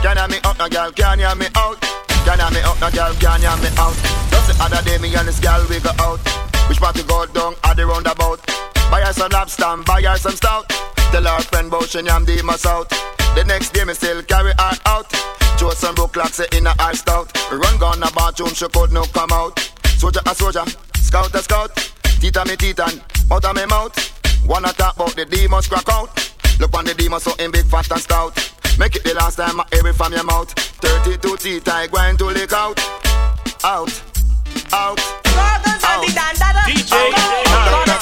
Can 0.00 0.16
you 0.16 0.28
me 0.28 0.38
up, 0.42 0.58
no 0.58 0.68
girl? 0.68 0.90
Can 0.92 1.20
you 1.20 1.34
me 1.36 1.46
out? 1.54 1.80
Can 2.24 2.38
you 2.40 2.50
me 2.50 2.60
up, 2.64 2.80
no 2.80 2.90
girl? 2.90 3.12
Can 3.20 3.42
you 3.42 3.62
me 3.62 3.68
out? 3.76 4.29
The 4.60 4.76
other 4.76 4.82
day, 4.84 4.98
me 4.98 5.08
and 5.16 5.26
this 5.26 5.40
girl 5.40 5.64
we 5.70 5.80
go 5.80 5.88
out. 6.04 6.20
Which 6.68 6.80
part 6.80 6.94
we 6.94 7.02
go 7.04 7.24
down 7.32 7.54
at 7.64 7.78
the 7.78 7.86
roundabout? 7.86 8.44
Buy 8.92 9.00
her 9.00 9.12
some 9.14 9.32
lobster, 9.32 9.64
and 9.64 9.82
buy 9.86 10.02
her 10.02 10.18
some 10.18 10.36
stout. 10.36 10.68
Tell 10.68 11.24
her 11.24 11.40
friend 11.48 11.68
about 11.68 11.88
she 11.88 12.04
yam 12.04 12.26
the 12.26 12.44
out. 12.68 12.90
The 13.34 13.44
next 13.48 13.72
day 13.72 13.84
me 13.84 13.94
still 13.94 14.22
carry 14.22 14.52
her 14.52 14.76
out. 14.84 15.10
Joe 15.56 15.70
some 15.70 15.94
broke 15.94 16.12
clocks 16.12 16.34
say 16.34 16.46
in 16.52 16.66
her 16.66 16.92
stout. 16.92 17.32
Run 17.50 17.78
gone 17.78 18.02
a 18.02 18.10
bathroom, 18.12 18.52
she 18.52 18.68
could 18.68 18.92
no 18.92 19.04
come 19.04 19.32
out. 19.32 19.58
Soldier 19.96 20.20
a 20.26 20.34
soldier, 20.34 20.64
scout 21.00 21.34
a 21.34 21.38
scout. 21.38 21.74
Tita 22.20 22.44
me 22.44 22.54
titan, 22.56 23.00
out 23.32 23.44
of 23.46 23.56
me 23.56 23.64
mouth. 23.64 23.96
Wanna 24.46 24.74
talk 24.74 24.94
about 24.94 25.16
the 25.16 25.24
demons 25.24 25.68
crack 25.68 25.88
out. 25.88 26.12
Look 26.60 26.76
on 26.76 26.84
the 26.84 26.92
demons 26.92 27.22
so 27.22 27.32
in 27.42 27.50
big 27.50 27.64
fat 27.64 27.90
and 27.90 28.00
stout. 28.00 28.36
Make 28.78 28.94
it 28.94 29.04
the 29.04 29.14
last 29.14 29.36
time 29.36 29.58
I 29.58 29.64
hear 29.72 29.86
it 29.88 29.94
from 29.94 30.12
your 30.12 30.24
mouth. 30.24 30.52
32 30.52 31.36
teeth, 31.38 31.66
I 31.66 31.86
grind 31.86 32.18
to 32.18 32.26
lick 32.26 32.52
out. 32.52 32.78
Out, 33.64 33.90
out. 34.72 34.98
DJ. 36.66 37.99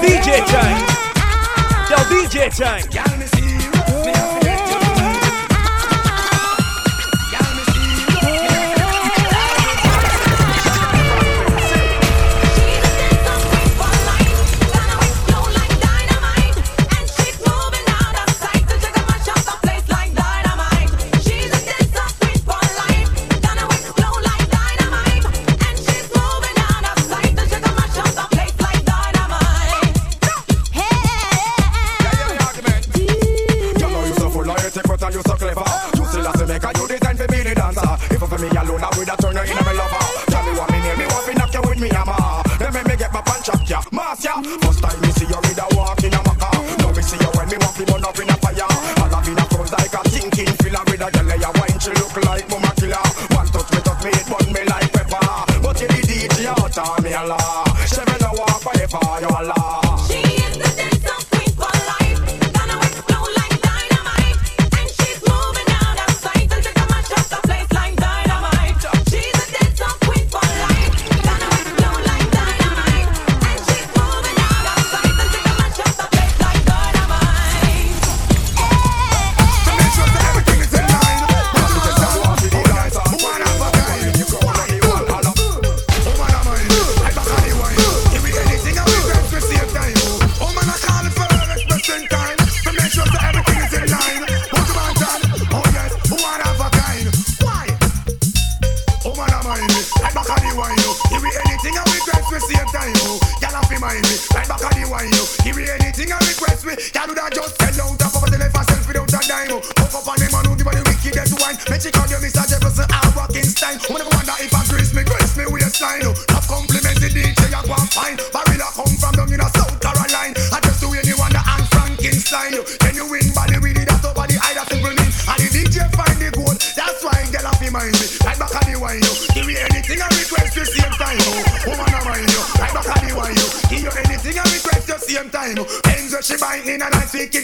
DJ 0.00 0.44
time! 0.46 0.78
DJ 2.10 2.50
time! 2.50 3.17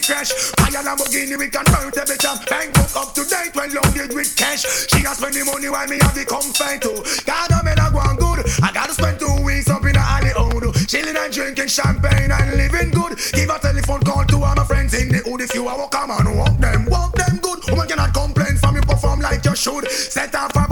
crash. 0.07 0.33
I 0.61 0.69
and 0.69 0.87
Lamborghini, 0.87 1.37
we 1.39 1.49
can 1.49 1.65
burn 1.65 1.89
the 1.89 2.05
bitch 2.05 2.25
up. 2.29 2.45
Bank 2.49 2.75
book 2.75 2.93
up 2.97 3.15
to 3.15 3.25
date 3.25 3.55
when 3.57 3.73
loaded 3.73 4.15
with 4.15 4.37
cash. 4.37 4.65
She 4.93 5.01
has 5.05 5.19
spend 5.19 5.35
the 5.35 5.45
money 5.45 5.69
while 5.69 5.89
me 5.89 5.99
have 6.01 6.15
the 6.15 6.25
comfort 6.25 6.85
too. 6.85 7.01
God, 7.25 7.51
I'm 7.53 7.67
in 7.69 7.79
a 7.81 7.89
going 7.89 8.17
good. 8.21 8.45
I 8.63 8.73
gotta 8.73 8.93
spend 8.93 9.19
two 9.19 9.33
weeks 9.43 9.71
up 9.71 9.85
in 9.85 9.97
the 9.97 10.05
alley 10.05 10.33
hood. 10.37 10.65
Chilling 10.89 11.17
and 11.17 11.33
drinking 11.33 11.69
champagne 11.69 12.31
and 12.31 12.57
living 12.57 12.91
good. 12.91 13.17
Give 13.33 13.49
a 13.49 13.59
telephone 13.59 14.03
call 14.05 14.25
to 14.25 14.37
all 14.45 14.55
my 14.55 14.65
friends 14.65 14.93
in 14.93 15.09
the 15.09 15.25
hood. 15.25 15.41
If 15.41 15.55
you 15.55 15.67
are, 15.69 15.79
walk, 15.79 15.93
come 15.93 16.11
on, 16.11 16.37
walk 16.37 16.57
them, 16.59 16.87
walk 16.87 17.15
them 17.17 17.41
good. 17.41 17.65
Woman 17.71 17.89
cannot 17.89 18.13
complain 18.13 18.57
from 18.57 18.77
you, 18.77 18.83
perform 18.83 19.21
like 19.21 19.45
you 19.45 19.57
should. 19.57 19.89
Set 19.91 20.35
up 20.35 20.55
a 20.57 20.64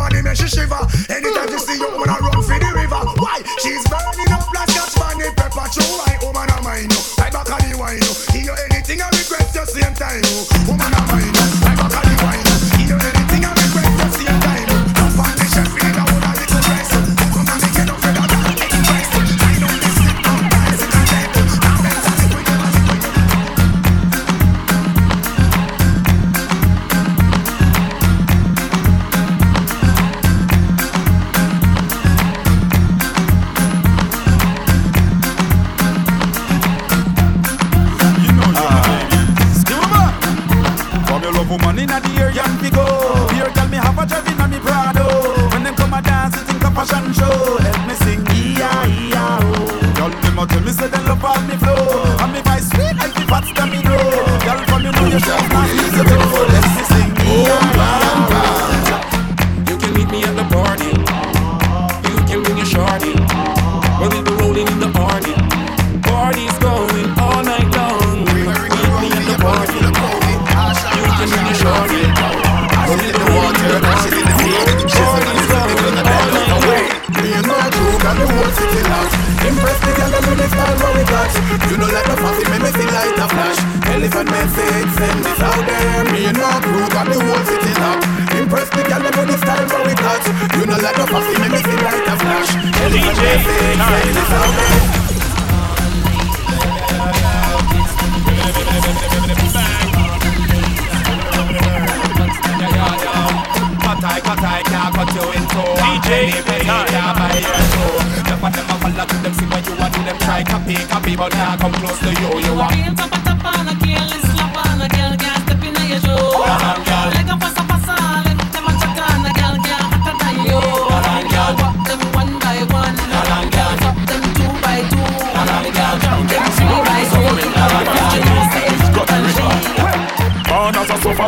can't 106.92 107.16
buy 107.16 107.32
your 107.40 107.62
soul 107.72 107.96
Enough 108.20 108.44
of 108.44 108.52
them 108.52 108.66
a 108.68 108.76
follow 108.82 109.06
to 109.08 109.16
them 109.24 109.34
see 109.34 109.46
what 109.48 109.64
you 109.66 109.74
want 109.80 109.94
to 109.94 110.00
them 110.04 110.18
try 110.18 110.44
copy, 110.44 110.76
copy 110.92 111.16
But 111.16 111.32
now 111.32 111.56
come 111.56 111.72
close 111.80 111.98
to 112.04 112.10
you, 112.20 112.30
you 112.44 112.52
are 112.60 112.72
Real 112.76 112.94
top 112.94 113.44
on 113.48 113.68
a 113.68 113.74
kill, 113.80 114.08
slap 114.28 114.56
on 114.60 114.80
a 114.82 114.88
Can't 114.88 115.40
step 115.44 115.62
in 115.64 115.74
your 115.88 116.00
Hold 116.04 116.62
on 116.62 116.84
girl. 116.84 117.51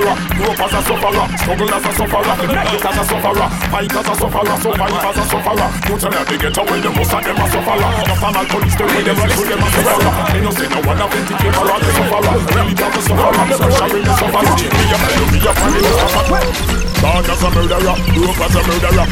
As 0.02 0.74
a 0.74 0.80
sufferer, 0.82 1.26
struggle 1.38 1.74
as 1.74 1.86
a 1.86 1.92
sufferer, 1.94 2.34
it 2.34 2.84
as 2.84 2.98
a 2.98 3.04
sufferer, 3.04 3.48
fight 3.70 3.94
as 3.94 4.08
a 4.08 4.14
sufferer, 4.14 4.56
survive 4.58 5.04
as 5.04 5.18
a 5.18 5.24
sufferer. 5.30 5.68
You 5.86 5.94
tell 5.98 6.10
me 6.10 6.18
they 6.24 6.38
get 6.38 6.56
away, 6.58 6.80
the 6.82 6.90
most 6.90 7.14
of 7.14 7.22
them 7.22 7.38
a 7.38 7.46
sufferer. 7.46 7.90
The 8.02 8.14
formal 8.18 8.46
police, 8.50 8.74
the 8.74 8.84
way 8.90 9.02
them 9.04 9.16
rifle, 9.22 9.44
them 9.44 9.62
a 9.62 9.68
sufferer. 9.70 10.12
They 10.34 10.40
no 10.42 10.50
say 10.50 10.66
no 10.66 10.78
one 10.82 10.98
of 10.98 11.10
them 11.14 11.24
take 11.30 11.54
all 11.54 11.78
the 11.78 11.90
sufferer. 11.94 12.34
Really 12.54 12.74
got 12.74 12.90
the 12.90 13.00
sufferer, 13.06 13.44
the 13.46 13.56
pressure 13.62 13.96
in 13.96 14.04
the 14.04 14.14
sufferer. 14.18 14.54
Me 14.54 14.84
a 14.84 14.96
tell 14.98 15.14
you, 15.14 15.26
me 15.30 15.38
a 15.46 15.52
find 15.54 15.78
the 15.78 15.92
sufferer. 15.94 16.42
Born 16.98 17.24
as 17.30 17.42
a 17.44 17.48
murderer, 17.54 17.96
grew 18.14 18.30
up 18.34 18.40
as 18.42 18.54
a 18.54 18.62
murderer. 18.66 19.06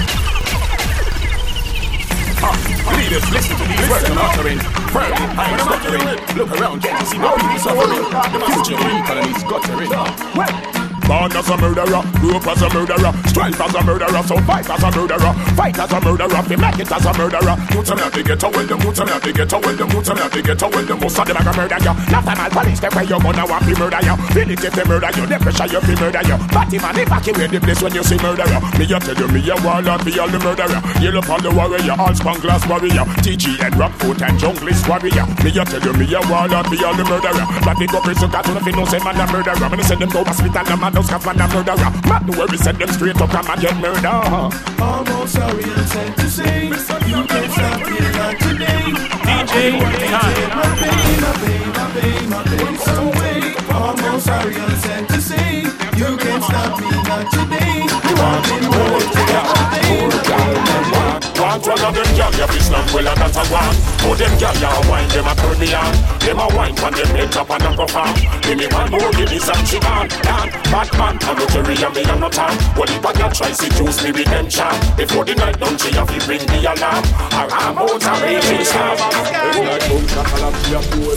Ah, 2.42 2.58
Leaders, 2.98 3.30
listen 3.30 3.56
to 3.56 3.64
these 3.70 3.88
words 3.88 4.10
I'm 4.10 4.18
uttering. 4.18 4.58
Firmly, 4.90 5.26
I'm 5.38 5.58
stuttering. 5.62 6.02
Look 6.36 6.50
around, 6.58 6.82
you 6.82 7.06
see 7.06 7.18
my 7.18 7.30
people 7.38 7.58
suffering? 7.62 8.02
The 8.02 8.38
future 8.50 8.74
of 8.74 8.82
the 8.82 8.98
economy's 8.98 9.42
guttering. 9.44 10.71
Born 11.12 11.30
as 11.32 11.50
a 11.50 11.56
murderer, 11.58 12.02
grew 12.20 12.36
up 12.36 12.46
as 12.46 12.62
a 12.62 12.70
murderer, 12.72 13.12
strive 13.32 13.56
as 13.56 13.74
a 13.74 13.82
murderer, 13.82 14.22
so 14.28 14.36
fight 14.44 14.68
as 14.68 14.82
a 14.84 14.90
murderer, 14.92 15.32
fight 15.56 15.78
as 15.78 15.92
a 15.92 15.98
murderer, 16.04 16.42
fi 16.44 16.56
make 16.56 16.78
it 16.78 16.92
as 16.92 17.06
a 17.06 17.12
murderer. 17.16 17.56
You 17.72 17.80
tell 17.82 17.96
me 17.96 18.06
they 18.12 18.22
get 18.22 18.42
away, 18.44 18.64
them 18.68 18.80
you 18.84 18.92
tell 18.92 19.08
me 19.08 19.16
they 19.24 19.32
get 19.32 19.52
away, 19.52 19.74
them 19.74 19.90
you 19.90 20.02
tell 20.04 20.16
me 20.20 20.26
they 20.28 20.42
get 20.42 20.62
away, 20.62 20.84
them 20.84 20.98
most 21.00 21.18
of 21.18 21.24
them 21.24 21.36
a 21.36 21.42
go 21.42 21.52
murder 21.56 21.80
you. 21.80 21.92
National 22.12 22.50
police, 22.52 22.80
they 22.80 22.92
where 22.92 23.08
you 23.08 23.18
gonna 23.18 23.44
want 23.48 23.64
to 23.64 23.74
murder 23.80 24.02
you. 24.04 24.14
Feel 24.36 24.50
it 24.52 24.64
if 24.64 24.74
they 24.76 24.84
murder 24.84 25.10
you, 25.16 25.24
they 25.24 25.40
pressure 25.40 25.68
you 25.72 25.80
fi 25.80 25.94
murder 25.96 26.22
you. 26.28 26.36
Batty 26.52 26.78
man, 26.78 26.96
away 27.00 27.48
the 27.48 27.60
place 27.64 27.80
when 27.80 27.94
you 27.96 28.04
see 28.04 28.20
murderer. 28.20 28.60
Me 28.76 28.84
a 28.84 28.98
tell 29.00 29.16
you, 29.16 29.28
me 29.32 29.40
a 29.48 29.56
warlord, 29.64 30.04
be 30.04 30.12
all 30.20 30.28
the 30.28 30.38
murderer. 30.44 30.80
Yellow 31.00 31.24
on 31.24 31.40
the 31.40 31.50
warrior, 31.56 31.96
all 31.96 32.12
span 32.12 32.36
glass 32.44 32.62
warrior, 32.68 33.04
TG 33.24 33.56
and 33.64 33.74
Rockfoot 33.80 34.20
and 34.20 34.36
junglist 34.36 34.84
warrior. 34.84 35.24
Me 35.40 35.50
a 35.56 35.64
tell 35.64 35.80
you, 35.80 35.92
me 35.96 36.04
a 36.12 36.20
warlord, 36.28 36.68
be 36.68 36.76
all 36.84 36.92
the 36.92 37.04
murderer. 37.08 37.46
But 37.64 37.80
they 37.80 37.88
go 37.88 38.04
prison, 38.04 38.28
got 38.28 38.44
to 38.44 38.52
no 38.52 38.84
say 38.84 39.00
man 39.00 39.16
a 39.16 39.24
murderer. 39.32 39.68
Me 39.72 39.82
send 39.82 40.04
them 40.04 40.10
go 40.12 40.20
hospital, 40.20 40.64
the 40.64 40.76
man 40.76 40.92
don't 40.92 41.06
scaff 41.08 41.24
man 41.24 41.40
a 41.40 41.46
murderer. 41.48 41.90
Man, 42.04 42.22
where 42.36 42.48
we 42.52 42.60
send 42.60 42.76
them 42.76 42.92
straight 42.92 43.21
up, 43.22 43.30
come 43.30 43.50
and 43.50 43.60
get 43.60 43.76
murder. 43.78 44.08
Almost 44.82 45.34
sorry 45.34 45.62
and 45.62 45.88
sad 45.88 46.16
to 46.16 46.28
say 46.28 46.66
You 46.66 47.24
can't 47.30 47.52
stop 47.52 47.80
me 47.86 47.98
not 48.18 48.34
today 48.40 48.82
DJ. 49.22 49.22
My 49.22 49.44
pain, 49.46 49.68
my 49.70 51.32
pain, 51.42 51.70
my 51.76 51.86
pain, 51.94 52.30
my 52.30 52.42
pain 52.44 52.78
some 52.78 53.10
way 53.18 53.54
Almost 53.72 54.26
sorry 54.26 54.54
and 54.54 54.78
sad 54.84 55.08
to 55.08 55.20
say 55.20 55.62
You 55.96 56.16
can't 56.16 56.42
stop 56.42 56.80
me 56.80 56.90
not 56.90 57.30
today 57.30 57.86
You 58.08 58.14
want 58.20 58.42
me 58.50 58.56
more 58.68 59.02
Want 61.42 61.66
one 61.66 61.84
of 61.84 61.94
them 61.94 62.16
gal, 62.16 62.32
you 62.32 62.46
them 62.46 62.86
well 62.94 63.08
and 63.08 63.18
that's 63.20 63.36
a 63.36 63.44
one. 63.52 63.76
Oh, 64.06 64.14
them 64.14 64.38
gal, 64.38 64.56
ya 64.56 64.70
wine, 64.88 65.08
them 65.08 65.26
a 65.26 65.34
turn 65.34 65.58
me 65.58 65.71
when 66.82 66.92
them 66.94 67.06
head 67.14 67.36
up 67.36 67.50
and 67.50 67.62
a 67.62 67.70
perform. 67.78 68.14
Give 68.42 68.58
me 68.58 68.66
one 68.66 68.90
more, 68.90 69.10
give 69.12 69.30
me 69.30 69.38
some 69.38 69.64
she 69.64 69.78
gone. 69.78 70.08
Dan, 70.26 70.50
Batman, 70.66 71.14
I'm 71.22 71.38
not 71.38 71.48
Jerry 71.54 71.78
and 71.78 71.94
me, 71.94 72.02
I'm 72.04 72.20
not 72.20 72.32
Tom. 72.32 72.58
Well, 72.74 72.90
if 72.90 73.06
I 73.06 73.12
got 73.14 73.34
try, 73.34 73.52
see 73.52 73.70
juice 73.70 74.02
me 74.02 74.10
with 74.10 74.26
them 74.26 74.48
charm. 74.48 74.74
Before 74.96 75.24
the 75.24 75.34
night 75.36 75.58
done, 75.60 75.78
she 75.78 75.94
have 75.94 76.10
to 76.10 76.18
ring 76.26 76.42
the 76.42 76.58
alarm. 76.66 77.04
Her 77.30 77.48
arm 77.54 77.78
out 77.78 78.02
a 78.02 78.12
raging 78.18 78.66
storm. 78.66 78.98
Every 78.98 79.62
night, 79.62 79.86
boom, 79.86 80.04
shakalak, 80.10 80.54
she 80.66 80.74
a 80.74 80.82
fool, 80.82 81.14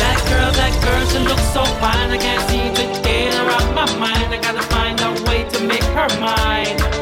That 0.00 0.18
girl, 0.28 0.50
that 0.56 0.74
girl, 0.82 1.04
she 1.12 1.18
looks 1.28 1.48
so 1.52 1.64
fine. 1.84 2.10
I 2.10 2.16
can't 2.16 2.48
seem 2.48 2.72
to 2.74 3.02
get 3.02 3.34
her 3.34 3.50
out 3.50 3.74
my 3.74 3.84
mind. 3.98 4.32
I 4.32 4.40
gotta 4.40 4.62
find 4.72 4.98
a 5.00 5.12
way 5.28 5.44
to 5.50 5.60
make 5.60 5.84
her 5.92 6.08
mine. 6.18 6.93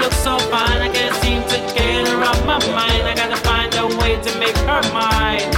Looks 0.00 0.16
so 0.16 0.38
fine. 0.50 0.80
I 0.80 0.88
can't 0.88 1.14
seem 1.22 1.42
to 1.52 1.58
get 1.74 2.08
her 2.08 2.22
out 2.24 2.40
my 2.46 2.58
mind. 2.72 3.04
I 3.04 3.14
gotta 3.14 3.36
find 3.36 3.72
a 3.74 3.86
way 4.00 4.20
to 4.20 4.38
make 4.38 4.56
her 4.68 4.82
mine. 4.92 5.50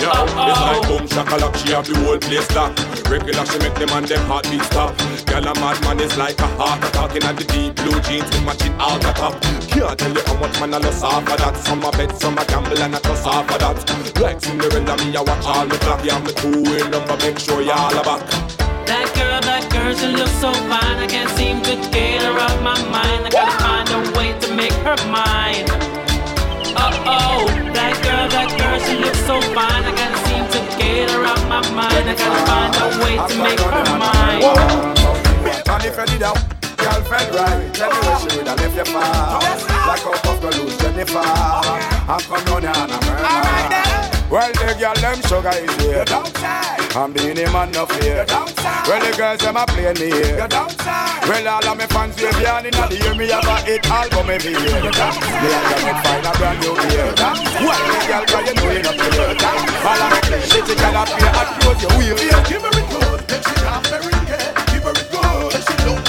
Yo, 0.00 0.08
oh, 0.08 0.24
it's 0.24 0.60
like 0.64 0.80
oh. 0.80 0.88
boom 0.88 1.06
shakalak, 1.08 1.54
she 1.60 1.72
have 1.72 1.86
the 1.86 1.94
whole 2.00 2.16
place 2.16 2.48
locked. 2.56 2.80
Regular, 3.10 3.44
she 3.44 3.58
make 3.58 3.74
them 3.74 3.90
and 3.90 4.06
them 4.06 4.24
heartbeat 4.26 4.62
stop. 4.62 4.96
Girl, 5.26 5.44
a 5.44 5.52
madman 5.60 6.00
is 6.00 6.16
like 6.16 6.38
a 6.38 6.46
heart 6.56 6.82
attack 6.82 7.12
in 7.16 7.36
the 7.36 7.44
deep 7.44 7.76
blue 7.76 8.00
jeans 8.08 8.24
with 8.24 8.44
matching 8.46 8.72
out 8.80 8.96
the 9.02 9.12
top. 9.12 9.36
Can't 9.68 9.98
tell 9.98 10.12
you 10.14 10.22
how 10.24 10.36
much 10.40 10.58
man 10.58 10.72
I 10.72 10.78
lost 10.78 11.04
off 11.04 11.28
of 11.28 11.36
that. 11.36 11.56
Some 11.58 11.84
a 11.84 11.90
bet, 11.90 12.16
some 12.16 12.38
a 12.38 12.44
gamble 12.46 12.80
and 12.80 12.96
I 12.96 12.98
toss 13.00 13.26
off 13.26 13.50
of 13.50 13.58
that. 13.60 14.20
Like 14.20 14.40
Cinderella, 14.40 14.96
me 15.04 15.16
I 15.16 15.20
watch 15.20 15.44
all 15.44 15.66
the 15.66 15.76
clock. 15.84 16.00
Yeah, 16.02 16.18
me 16.20 16.32
two 16.32 16.64
in 16.64 16.90
number, 16.90 17.16
make 17.18 17.38
sure 17.38 17.60
y'all 17.60 17.92
are 17.92 18.04
back. 18.04 18.49
That 18.90 19.06
girl, 19.14 19.38
that 19.46 19.70
girl, 19.70 19.94
she 19.94 20.08
looks 20.10 20.34
so 20.42 20.50
fine. 20.66 20.98
I 20.98 21.06
can't 21.06 21.30
seem 21.38 21.62
to 21.62 21.78
get 21.94 22.26
her 22.26 22.34
out 22.34 22.58
my 22.58 22.74
mind. 22.90 23.22
I 23.22 23.30
gotta 23.30 23.54
find 23.62 23.86
a 23.86 24.02
way 24.18 24.34
to 24.34 24.48
make 24.50 24.74
her 24.82 24.98
mine. 25.06 25.62
Uh 26.74 26.90
oh, 27.06 27.46
that 27.70 27.94
girl, 28.02 28.26
that 28.34 28.50
girl, 28.58 28.78
she 28.82 28.98
looks 28.98 29.22
so 29.30 29.38
fine. 29.54 29.86
I 29.86 29.94
can't 29.94 30.18
seem 30.26 30.42
to 30.42 30.60
get 30.74 31.06
her 31.14 31.22
out 31.22 31.38
my 31.46 31.62
mind. 31.70 32.02
I 32.02 32.18
gotta 32.18 32.42
find 32.50 32.74
a 32.82 32.86
way 32.98 33.14
to 33.14 33.34
make 33.38 33.62
her 33.62 33.86
mine. 33.94 34.42
And 35.70 35.82
if 35.86 35.94
you 35.94 36.06
did 36.10 36.26
a 36.26 36.34
girlfriend 36.74 37.30
right, 37.30 37.70
let 37.78 37.94
me 37.94 37.98
wish 38.10 38.26
you 38.26 38.42
would 38.42 38.48
have 38.50 38.58
left 38.58 38.74
your 38.74 38.90
far. 38.90 39.38
Like 39.86 40.02
how 40.02 40.18
Puff 40.18 40.42
go 40.42 40.50
lose 40.50 40.74
Jennifer. 40.82 41.22
And 41.22 42.22
come 42.26 42.42
down 42.42 42.62
here 42.66 42.74
and 42.74 42.90
a 42.90 42.98
murder. 43.06 43.89
Well, 44.30 44.46
the 44.52 44.78
girl 44.78 44.94
them 44.94 45.18
sugar 45.26 45.50
is 45.58 45.74
here. 45.82 46.06
I'm 46.94 47.12
being 47.12 47.34
a 47.34 47.50
man 47.50 47.72
no 47.72 47.84
fear. 47.84 48.24
Well, 48.86 49.02
the 49.02 49.10
girls 49.18 49.42
them 49.42 49.56
a 49.58 49.66
play 49.66 49.90
me 49.98 50.06
here. 50.06 50.46
Well, 51.26 51.48
all 51.50 51.66
of 51.66 51.74
my 51.74 51.86
fans 51.90 52.14
we 52.14 52.30
behind 52.38 52.66
in 52.66 52.78
the 52.78 52.94
year 52.94 53.14
me 53.18 53.26
have 53.26 53.42
a 53.42 53.58
hit 53.66 53.82
album 53.90 54.30
every 54.30 54.54
year. 54.54 54.62
Me 54.62 55.50
and 55.50 55.66
them 55.66 55.82
would 55.82 55.98
find 56.06 56.22
a 56.22 56.32
brand 56.38 56.62
new 56.62 56.78
year. 56.94 57.10
Well, 57.58 57.82
the 57.90 57.98
girl 58.06 58.24
cause 58.30 58.46
you 58.46 58.54
know 58.54 58.70
you 58.70 58.82
not 58.86 58.94
clear. 59.02 59.34
All 59.34 59.98
of 59.98 60.10
my 60.14 60.20
play 60.22 60.46
shit 60.46 60.62
you 60.62 60.76
cannot 60.78 61.10
pay 61.10 61.26
at 61.26 61.50
close 61.60 61.82
your 61.82 61.90
wheel. 61.98 62.14
Give 62.46 62.62
her 62.62 62.70
it 62.70 62.86
good, 62.86 63.20
then 63.26 63.42
she 63.42 63.54
have 63.66 63.82
very 63.90 64.14
good. 64.30 64.54
Give 64.70 64.86
her 64.86 64.94
it 64.94 65.10
good, 65.10 65.50
then 65.50 65.62
she 65.66 65.74
know 65.82 65.99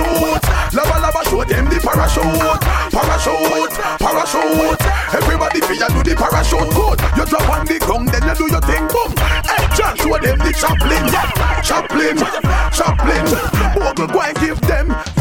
suit. 0.00 0.44
Lava 0.74 0.96
lava 1.00 1.22
show 1.28 1.44
them 1.44 1.64
the 1.66 1.78
parachute. 1.80 2.60
Parachute. 2.92 3.74
Parachute. 3.98 4.84
Everybody 5.12 5.60
feel 5.60 5.88
do 5.88 6.00
the 6.02 6.14
parachute. 6.16 6.70
Good. 6.74 6.98
You 7.16 7.24
drop 7.26 7.48
on 7.50 7.66
the 7.66 7.78
ground 7.78 8.08
then 8.08 8.22
you 8.28 8.34
do 8.34 8.46
your 8.50 8.62
thing. 8.62 8.86
Boom. 8.88 9.10
Hey, 9.44 9.64
John, 9.76 9.96
show 9.96 10.16
them 10.18 10.38
the 10.38 10.52
Chaplin. 10.52 11.04
Yeah. 11.12 11.60
Chaplin. 11.62 12.16
Chaplin. 12.72 13.26
Bogle, 13.74 14.06
go 14.08 14.20
and 14.20 14.36
give 14.38 14.60
them. 14.62 15.19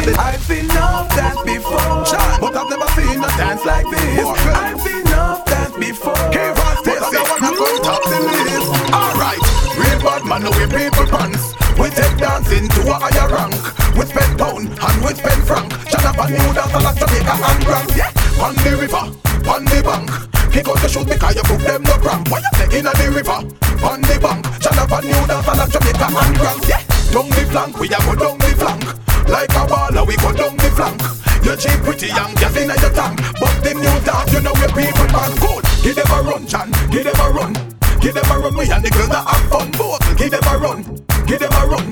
Bogle. 0.00 0.12
Give 0.12 0.14
them 0.14 0.14
the. 0.14 0.20
I've 0.20 0.42
seen 0.42 0.64
enough 0.64 1.08
dance 1.14 1.42
before, 1.42 2.04
but 2.40 2.56
I've 2.56 2.70
never 2.70 2.88
seen 2.96 3.18
a 3.22 3.28
dance 3.36 3.64
like 3.64 3.86
this. 3.90 4.26
I've 4.26 4.80
seen 4.80 5.00
enough 5.06 5.44
dance 5.44 5.76
before. 5.76 6.30
Give 6.30 6.56
us. 6.56 6.78
But 6.84 7.02
I 7.02 7.22
wanna 7.28 7.56
go 7.56 7.68
top 7.82 8.02
the 8.04 8.18
list. 8.20 8.70
Alright. 8.92 9.42
Real 9.76 10.00
bad 10.00 10.24
man, 10.24 10.42
know 10.42 10.52
we 10.56 10.66
people 10.66 11.06
pants. 11.06 11.54
We 11.78 11.88
take 11.90 12.16
dancing 12.18 12.68
to 12.68 12.80
a 12.88 12.96
higher 12.96 13.28
rank. 13.28 13.56
We 13.96 14.04
spend 14.06 14.38
pound 14.38 14.68
and 14.68 14.96
we 15.04 15.12
spend 15.14 15.42
franc. 15.44 15.68
Jonathan 15.88 16.28
New 16.32 16.52
dance 16.52 16.74
like 16.74 16.96
Jamaica 16.96 17.34
and 17.36 17.64
Grand. 17.64 17.90
Yeah. 17.96 18.44
On 18.44 18.54
the 18.56 18.72
river, 18.80 19.04
on 19.48 19.64
the 19.64 19.80
bank. 19.84 20.08
Kick 20.52 20.68
out 20.68 20.80
the 20.82 20.88
shoes 20.88 21.04
because 21.04 21.36
you 21.36 21.44
them 21.58 21.82
no 21.84 21.94
cramp. 21.98 22.28
What 22.30 22.42
you 22.42 22.52
say 22.58 22.78
in 22.78 22.84
the 22.84 23.06
river, 23.14 23.40
on 23.84 24.00
the 24.02 24.16
bank. 24.20 24.44
Jonathan 24.60 25.04
New 25.04 25.22
dance 25.28 25.46
like 25.46 25.70
Jamaica 25.70 26.08
and 26.08 26.36
Grand. 26.38 26.60
Yeah. 26.68 26.82
Down 27.12 27.28
the 27.28 27.42
flank, 27.50 27.78
we 27.78 27.86
a 27.88 27.98
go 28.00 28.14
down 28.14 28.38
the 28.38 28.54
flank. 28.56 29.09
Like 29.28 29.50
a 29.50 29.66
baller, 29.66 30.06
we 30.06 30.16
go 30.16 30.32
down 30.32 30.56
the 30.56 30.70
flank. 30.72 31.02
You 31.44 31.56
cheap 31.56 31.80
pretty 31.82 32.08
young, 32.08 32.34
gas 32.34 32.56
in 32.56 32.70
at 32.70 32.80
your 32.80 32.92
tank. 32.92 33.20
But 33.40 33.54
the 33.64 33.74
new 33.74 33.96
dance, 34.04 34.32
you 34.32 34.40
know 34.40 34.52
we 34.56 34.68
people 34.72 35.08
man 35.12 35.32
good. 35.40 35.64
Give 35.82 35.96
them 35.96 36.10
a 36.12 36.22
run, 36.22 36.46
John. 36.46 36.70
Give 36.90 37.04
them 37.04 37.18
a 37.20 37.30
run. 37.30 37.52
Give 38.00 38.14
them 38.14 38.24
a 38.30 38.38
run, 38.38 38.56
we 38.56 38.70
and 38.70 38.84
the 38.84 38.90
girls 38.90 39.08
that 39.08 39.26
have 39.28 39.44
fun. 39.50 39.70
Both, 39.72 40.00
give 40.16 40.30
them 40.30 40.40
a 40.44 40.56
run. 40.56 40.84
Give 41.26 41.38
them 41.38 41.52
a 41.52 41.66
run. 41.66 41.90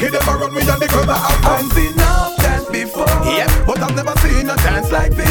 Give 0.00 0.12
them 0.12 0.28
a 0.28 0.32
run, 0.36 0.54
we 0.54 0.62
and 0.64 0.80
the 0.80 0.88
girls 0.88 1.06
that 1.06 1.20
have 1.20 1.40
fun. 1.44 1.64
I've 1.64 1.72
seen 1.72 1.92
enough 1.92 2.36
dance 2.40 2.68
before. 2.72 3.06
Yeah, 3.28 3.48
but 3.66 3.78
I've 3.78 3.94
never 3.94 4.16
seen 4.20 4.48
a 4.48 4.56
dance 4.56 4.90
like 4.90 5.12
this. 5.12 5.29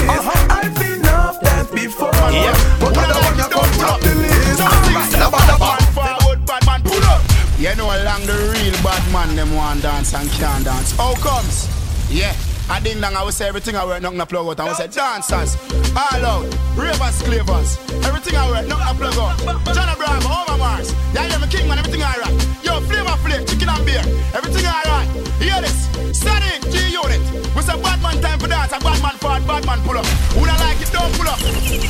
Man 9.20 9.36
them 9.36 9.54
want 9.54 9.82
dance 9.82 10.14
and 10.14 10.30
can't 10.40 10.64
dance. 10.64 10.92
How 10.96 11.14
comes? 11.16 11.68
Yeah. 12.10 12.34
I 12.70 12.80
ding 12.80 13.02
dong, 13.02 13.16
I 13.16 13.24
will 13.24 13.34
say 13.34 13.48
everything 13.50 13.76
I 13.76 13.84
wear, 13.84 14.00
nothing 14.00 14.22
I 14.22 14.26
plug 14.26 14.48
out. 14.48 14.60
I 14.60 14.64
will 14.70 14.76
say 14.76 14.88
dancers, 14.88 15.58
all 15.98 16.24
out, 16.24 16.46
ravers, 16.78 17.18
clavers, 17.26 17.70
everything 18.06 18.36
I 18.38 18.46
wear, 18.52 18.64
nothing 18.64 18.88
I 18.88 18.94
plug 18.94 19.18
out. 19.18 19.76
John 19.76 19.90
Abraham, 19.90 20.22
Homer 20.24 20.58
Mars, 20.58 20.94
yeah, 21.14 21.28
yeah, 21.28 21.38
my 21.42 21.48
king 21.48 21.68
man, 21.68 21.80
everything 21.80 22.04
alright. 22.04 22.32
Yo, 22.64 22.80
flavor 22.86 23.18
flame, 23.26 23.44
chicken 23.50 23.68
and 23.68 23.84
beer, 23.84 24.06
everything 24.38 24.66
alright. 24.70 25.10
Hear 25.42 25.60
this, 25.66 25.90
Static 26.16 26.62
G 26.72 26.94
unit. 26.94 27.20
We 27.58 27.62
say 27.66 27.76
bad 27.82 28.00
man 28.06 28.22
time 28.22 28.40
for 28.40 28.48
dance, 28.48 28.72
and 28.72 28.84
bad 28.84 29.02
man 29.02 29.18
forward, 29.18 29.44
bad 29.50 29.66
man 29.66 29.80
pull 29.82 29.98
up. 29.98 30.06
Who 30.38 30.46
don't 30.46 30.60
like 30.62 30.80
it, 30.80 30.92
don't 30.94 31.12
pull 31.18 31.28
up. 31.28 31.40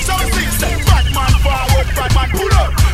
So 0.08 0.16
say, 0.58 0.74
bad 0.88 1.06
man 1.14 1.34
forward, 1.44 1.88
bad 1.94 2.12
man 2.16 2.30
pull 2.32 2.54
up. 2.56 2.89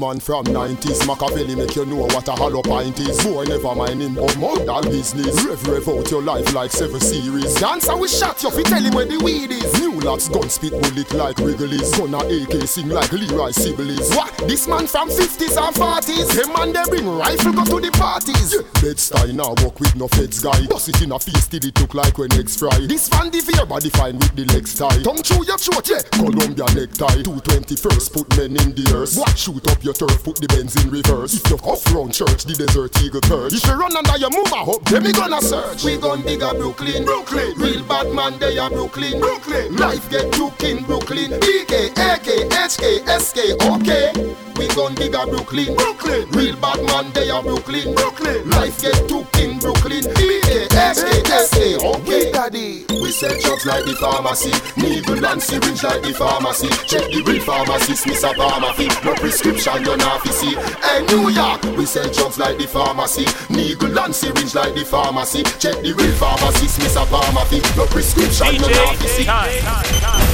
Man 0.00 0.18
from 0.18 0.46
90s 0.46 1.06
Machiavelli 1.06 1.54
make 1.54 1.76
you 1.76 1.84
know 1.84 2.08
what 2.08 2.26
a 2.26 2.32
hollow 2.32 2.62
pint 2.62 2.98
is. 3.00 3.22
Boy 3.22 3.44
never 3.44 3.74
mind 3.74 4.00
him 4.00 4.16
of 4.16 4.34
modal 4.38 4.80
business. 4.88 5.44
Rev 5.44 5.62
rev 5.68 5.88
out 5.90 6.10
your 6.10 6.22
life 6.22 6.54
like 6.54 6.70
seven 6.70 6.98
series. 7.00 7.54
Dancer 7.56 7.94
we 7.98 8.08
shot 8.08 8.42
you 8.42 8.50
fi 8.50 8.62
tell 8.62 8.82
him 8.82 8.94
where 8.94 9.04
the 9.04 9.18
weed 9.18 9.50
is. 9.52 9.78
New 9.78 10.00
locks 10.00 10.26
gun 10.28 10.48
spit 10.48 10.72
bullet 10.72 11.12
like 11.12 11.36
Wrigley's 11.36 11.92
Gunna 11.92 12.16
AK 12.16 12.66
sing 12.66 12.88
like 12.88 13.12
Leroy 13.12 13.50
Sibbles 13.52 14.16
What? 14.16 14.32
This 14.48 14.66
man 14.66 14.86
from 14.86 15.10
50s 15.10 15.60
and 15.60 15.76
40s 15.76 16.32
Him 16.32 16.48
man 16.56 16.72
they 16.72 16.88
bring 16.88 17.06
rifle 17.06 17.52
go 17.52 17.64
to 17.64 17.84
the 17.84 17.92
parties. 17.92 18.54
Yeah. 18.56 18.64
Bed-Stuy 18.80 19.34
now 19.34 19.52
walk 19.60 19.80
with 19.80 19.94
no 19.96 20.08
feds 20.08 20.40
guy. 20.40 20.64
Bust 20.64 20.88
it 20.88 21.02
in 21.02 21.12
a 21.12 21.18
face 21.18 21.46
till 21.46 21.60
it 21.60 21.78
look 21.78 21.92
like 21.92 22.16
when 22.16 22.32
eggs 22.40 22.56
fry. 22.56 22.72
This 22.88 23.10
the 23.10 23.44
fear 23.44 23.66
body 23.66 23.90
fine 23.90 24.16
with 24.16 24.34
the 24.34 24.46
legs 24.56 24.74
tie 24.74 25.02
Tongue 25.02 25.20
through 25.20 25.44
your 25.44 25.58
throat 25.58 25.84
yeah. 25.90 26.00
Colombia 26.16 26.64
necktie. 26.72 27.20
221st 27.20 28.12
put 28.16 28.28
men 28.38 28.56
in 28.56 28.72
the 28.72 28.96
earth. 28.96 29.18
What? 29.18 29.36
Shoot 29.36 29.68
up 29.68 29.84
your 29.84 29.89
turf, 29.92 30.22
put 30.24 30.36
the 30.36 30.48
Benz 30.48 30.76
in 30.82 30.90
reverse. 30.90 31.34
If 31.34 31.50
you 31.50 31.56
off 31.64 31.84
round 31.94 32.12
church, 32.12 32.44
the 32.44 32.54
desert 32.54 32.96
eagle 33.02 33.20
perch. 33.22 33.52
If 33.52 33.66
you 33.66 33.74
run 33.74 33.96
under 33.96 34.16
your 34.18 34.30
move, 34.30 34.52
I 34.52 34.62
hope 34.64 34.84
them 34.84 35.04
me 35.04 35.12
gonna 35.12 35.40
search. 35.42 35.84
We 35.84 35.96
gon' 35.96 36.22
dig 36.22 36.42
a 36.42 36.54
Brooklyn, 36.54 37.04
Brooklyn. 37.04 37.54
Real 37.56 37.84
bad 37.84 38.12
man, 38.14 38.38
they 38.38 38.58
are 38.58 38.70
Brooklyn, 38.70 39.20
Brooklyn. 39.20 39.76
Life 39.76 40.08
get 40.10 40.32
took 40.32 40.62
in 40.62 40.84
Brooklyn. 40.84 41.30
BK, 41.40 41.90
AK, 41.96 42.48
HK, 42.50 43.06
SK, 43.20 43.38
okay. 43.60 44.12
We 44.56 44.68
gon' 44.74 44.94
big 44.94 45.14
a 45.14 45.26
Brooklyn, 45.26 45.74
Brooklyn. 45.74 46.28
Real 46.30 46.56
bad 46.56 46.84
man, 46.86 47.12
they 47.12 47.30
are 47.30 47.42
Brooklyn, 47.42 47.94
Brooklyn. 47.94 48.48
Life 48.50 48.82
get 48.82 49.08
took 49.08 49.34
in 49.38 49.58
Brooklyn. 49.58 50.04
BK, 50.04 50.68
HK, 50.68 51.26
SK, 51.48 51.84
okay. 51.84 52.30
daddy. 52.32 52.84
We 52.90 53.10
sell 53.10 53.32
drugs 53.40 53.66
like 53.66 53.84
the 53.84 53.94
pharmacy, 53.96 54.52
needle 54.76 55.24
and 55.24 55.42
syringe 55.42 55.82
like 55.82 56.02
the 56.02 56.12
pharmacy. 56.12 56.68
Check 56.86 57.10
the 57.10 57.22
real 57.26 57.42
pharmacist, 57.42 58.06
a 58.06 58.34
pharmacy. 58.34 58.88
No 59.04 59.14
prescription, 59.14 59.79
you 59.84 59.96
not 59.96 60.20
fi 60.22 60.30
see. 60.30 60.54
Hey, 60.54 61.04
New 61.06 61.30
York, 61.30 61.62
we 61.76 61.86
sell 61.86 62.08
drugs 62.10 62.38
like 62.38 62.58
the 62.58 62.66
pharmacy, 62.66 63.26
needle 63.48 63.98
and 63.98 64.14
syringe 64.14 64.54
like 64.54 64.74
the 64.74 64.84
pharmacy. 64.84 65.42
Check 65.58 65.82
the 65.82 65.92
real 65.92 66.12
pharmacist, 66.16 66.96
a 66.96 67.06
pharmacy. 67.06 67.60
No 67.76 67.86
prescription, 67.86 68.54
you 68.54 68.60
not 68.60 68.96
fi 68.96 69.06
see. 69.06 70.29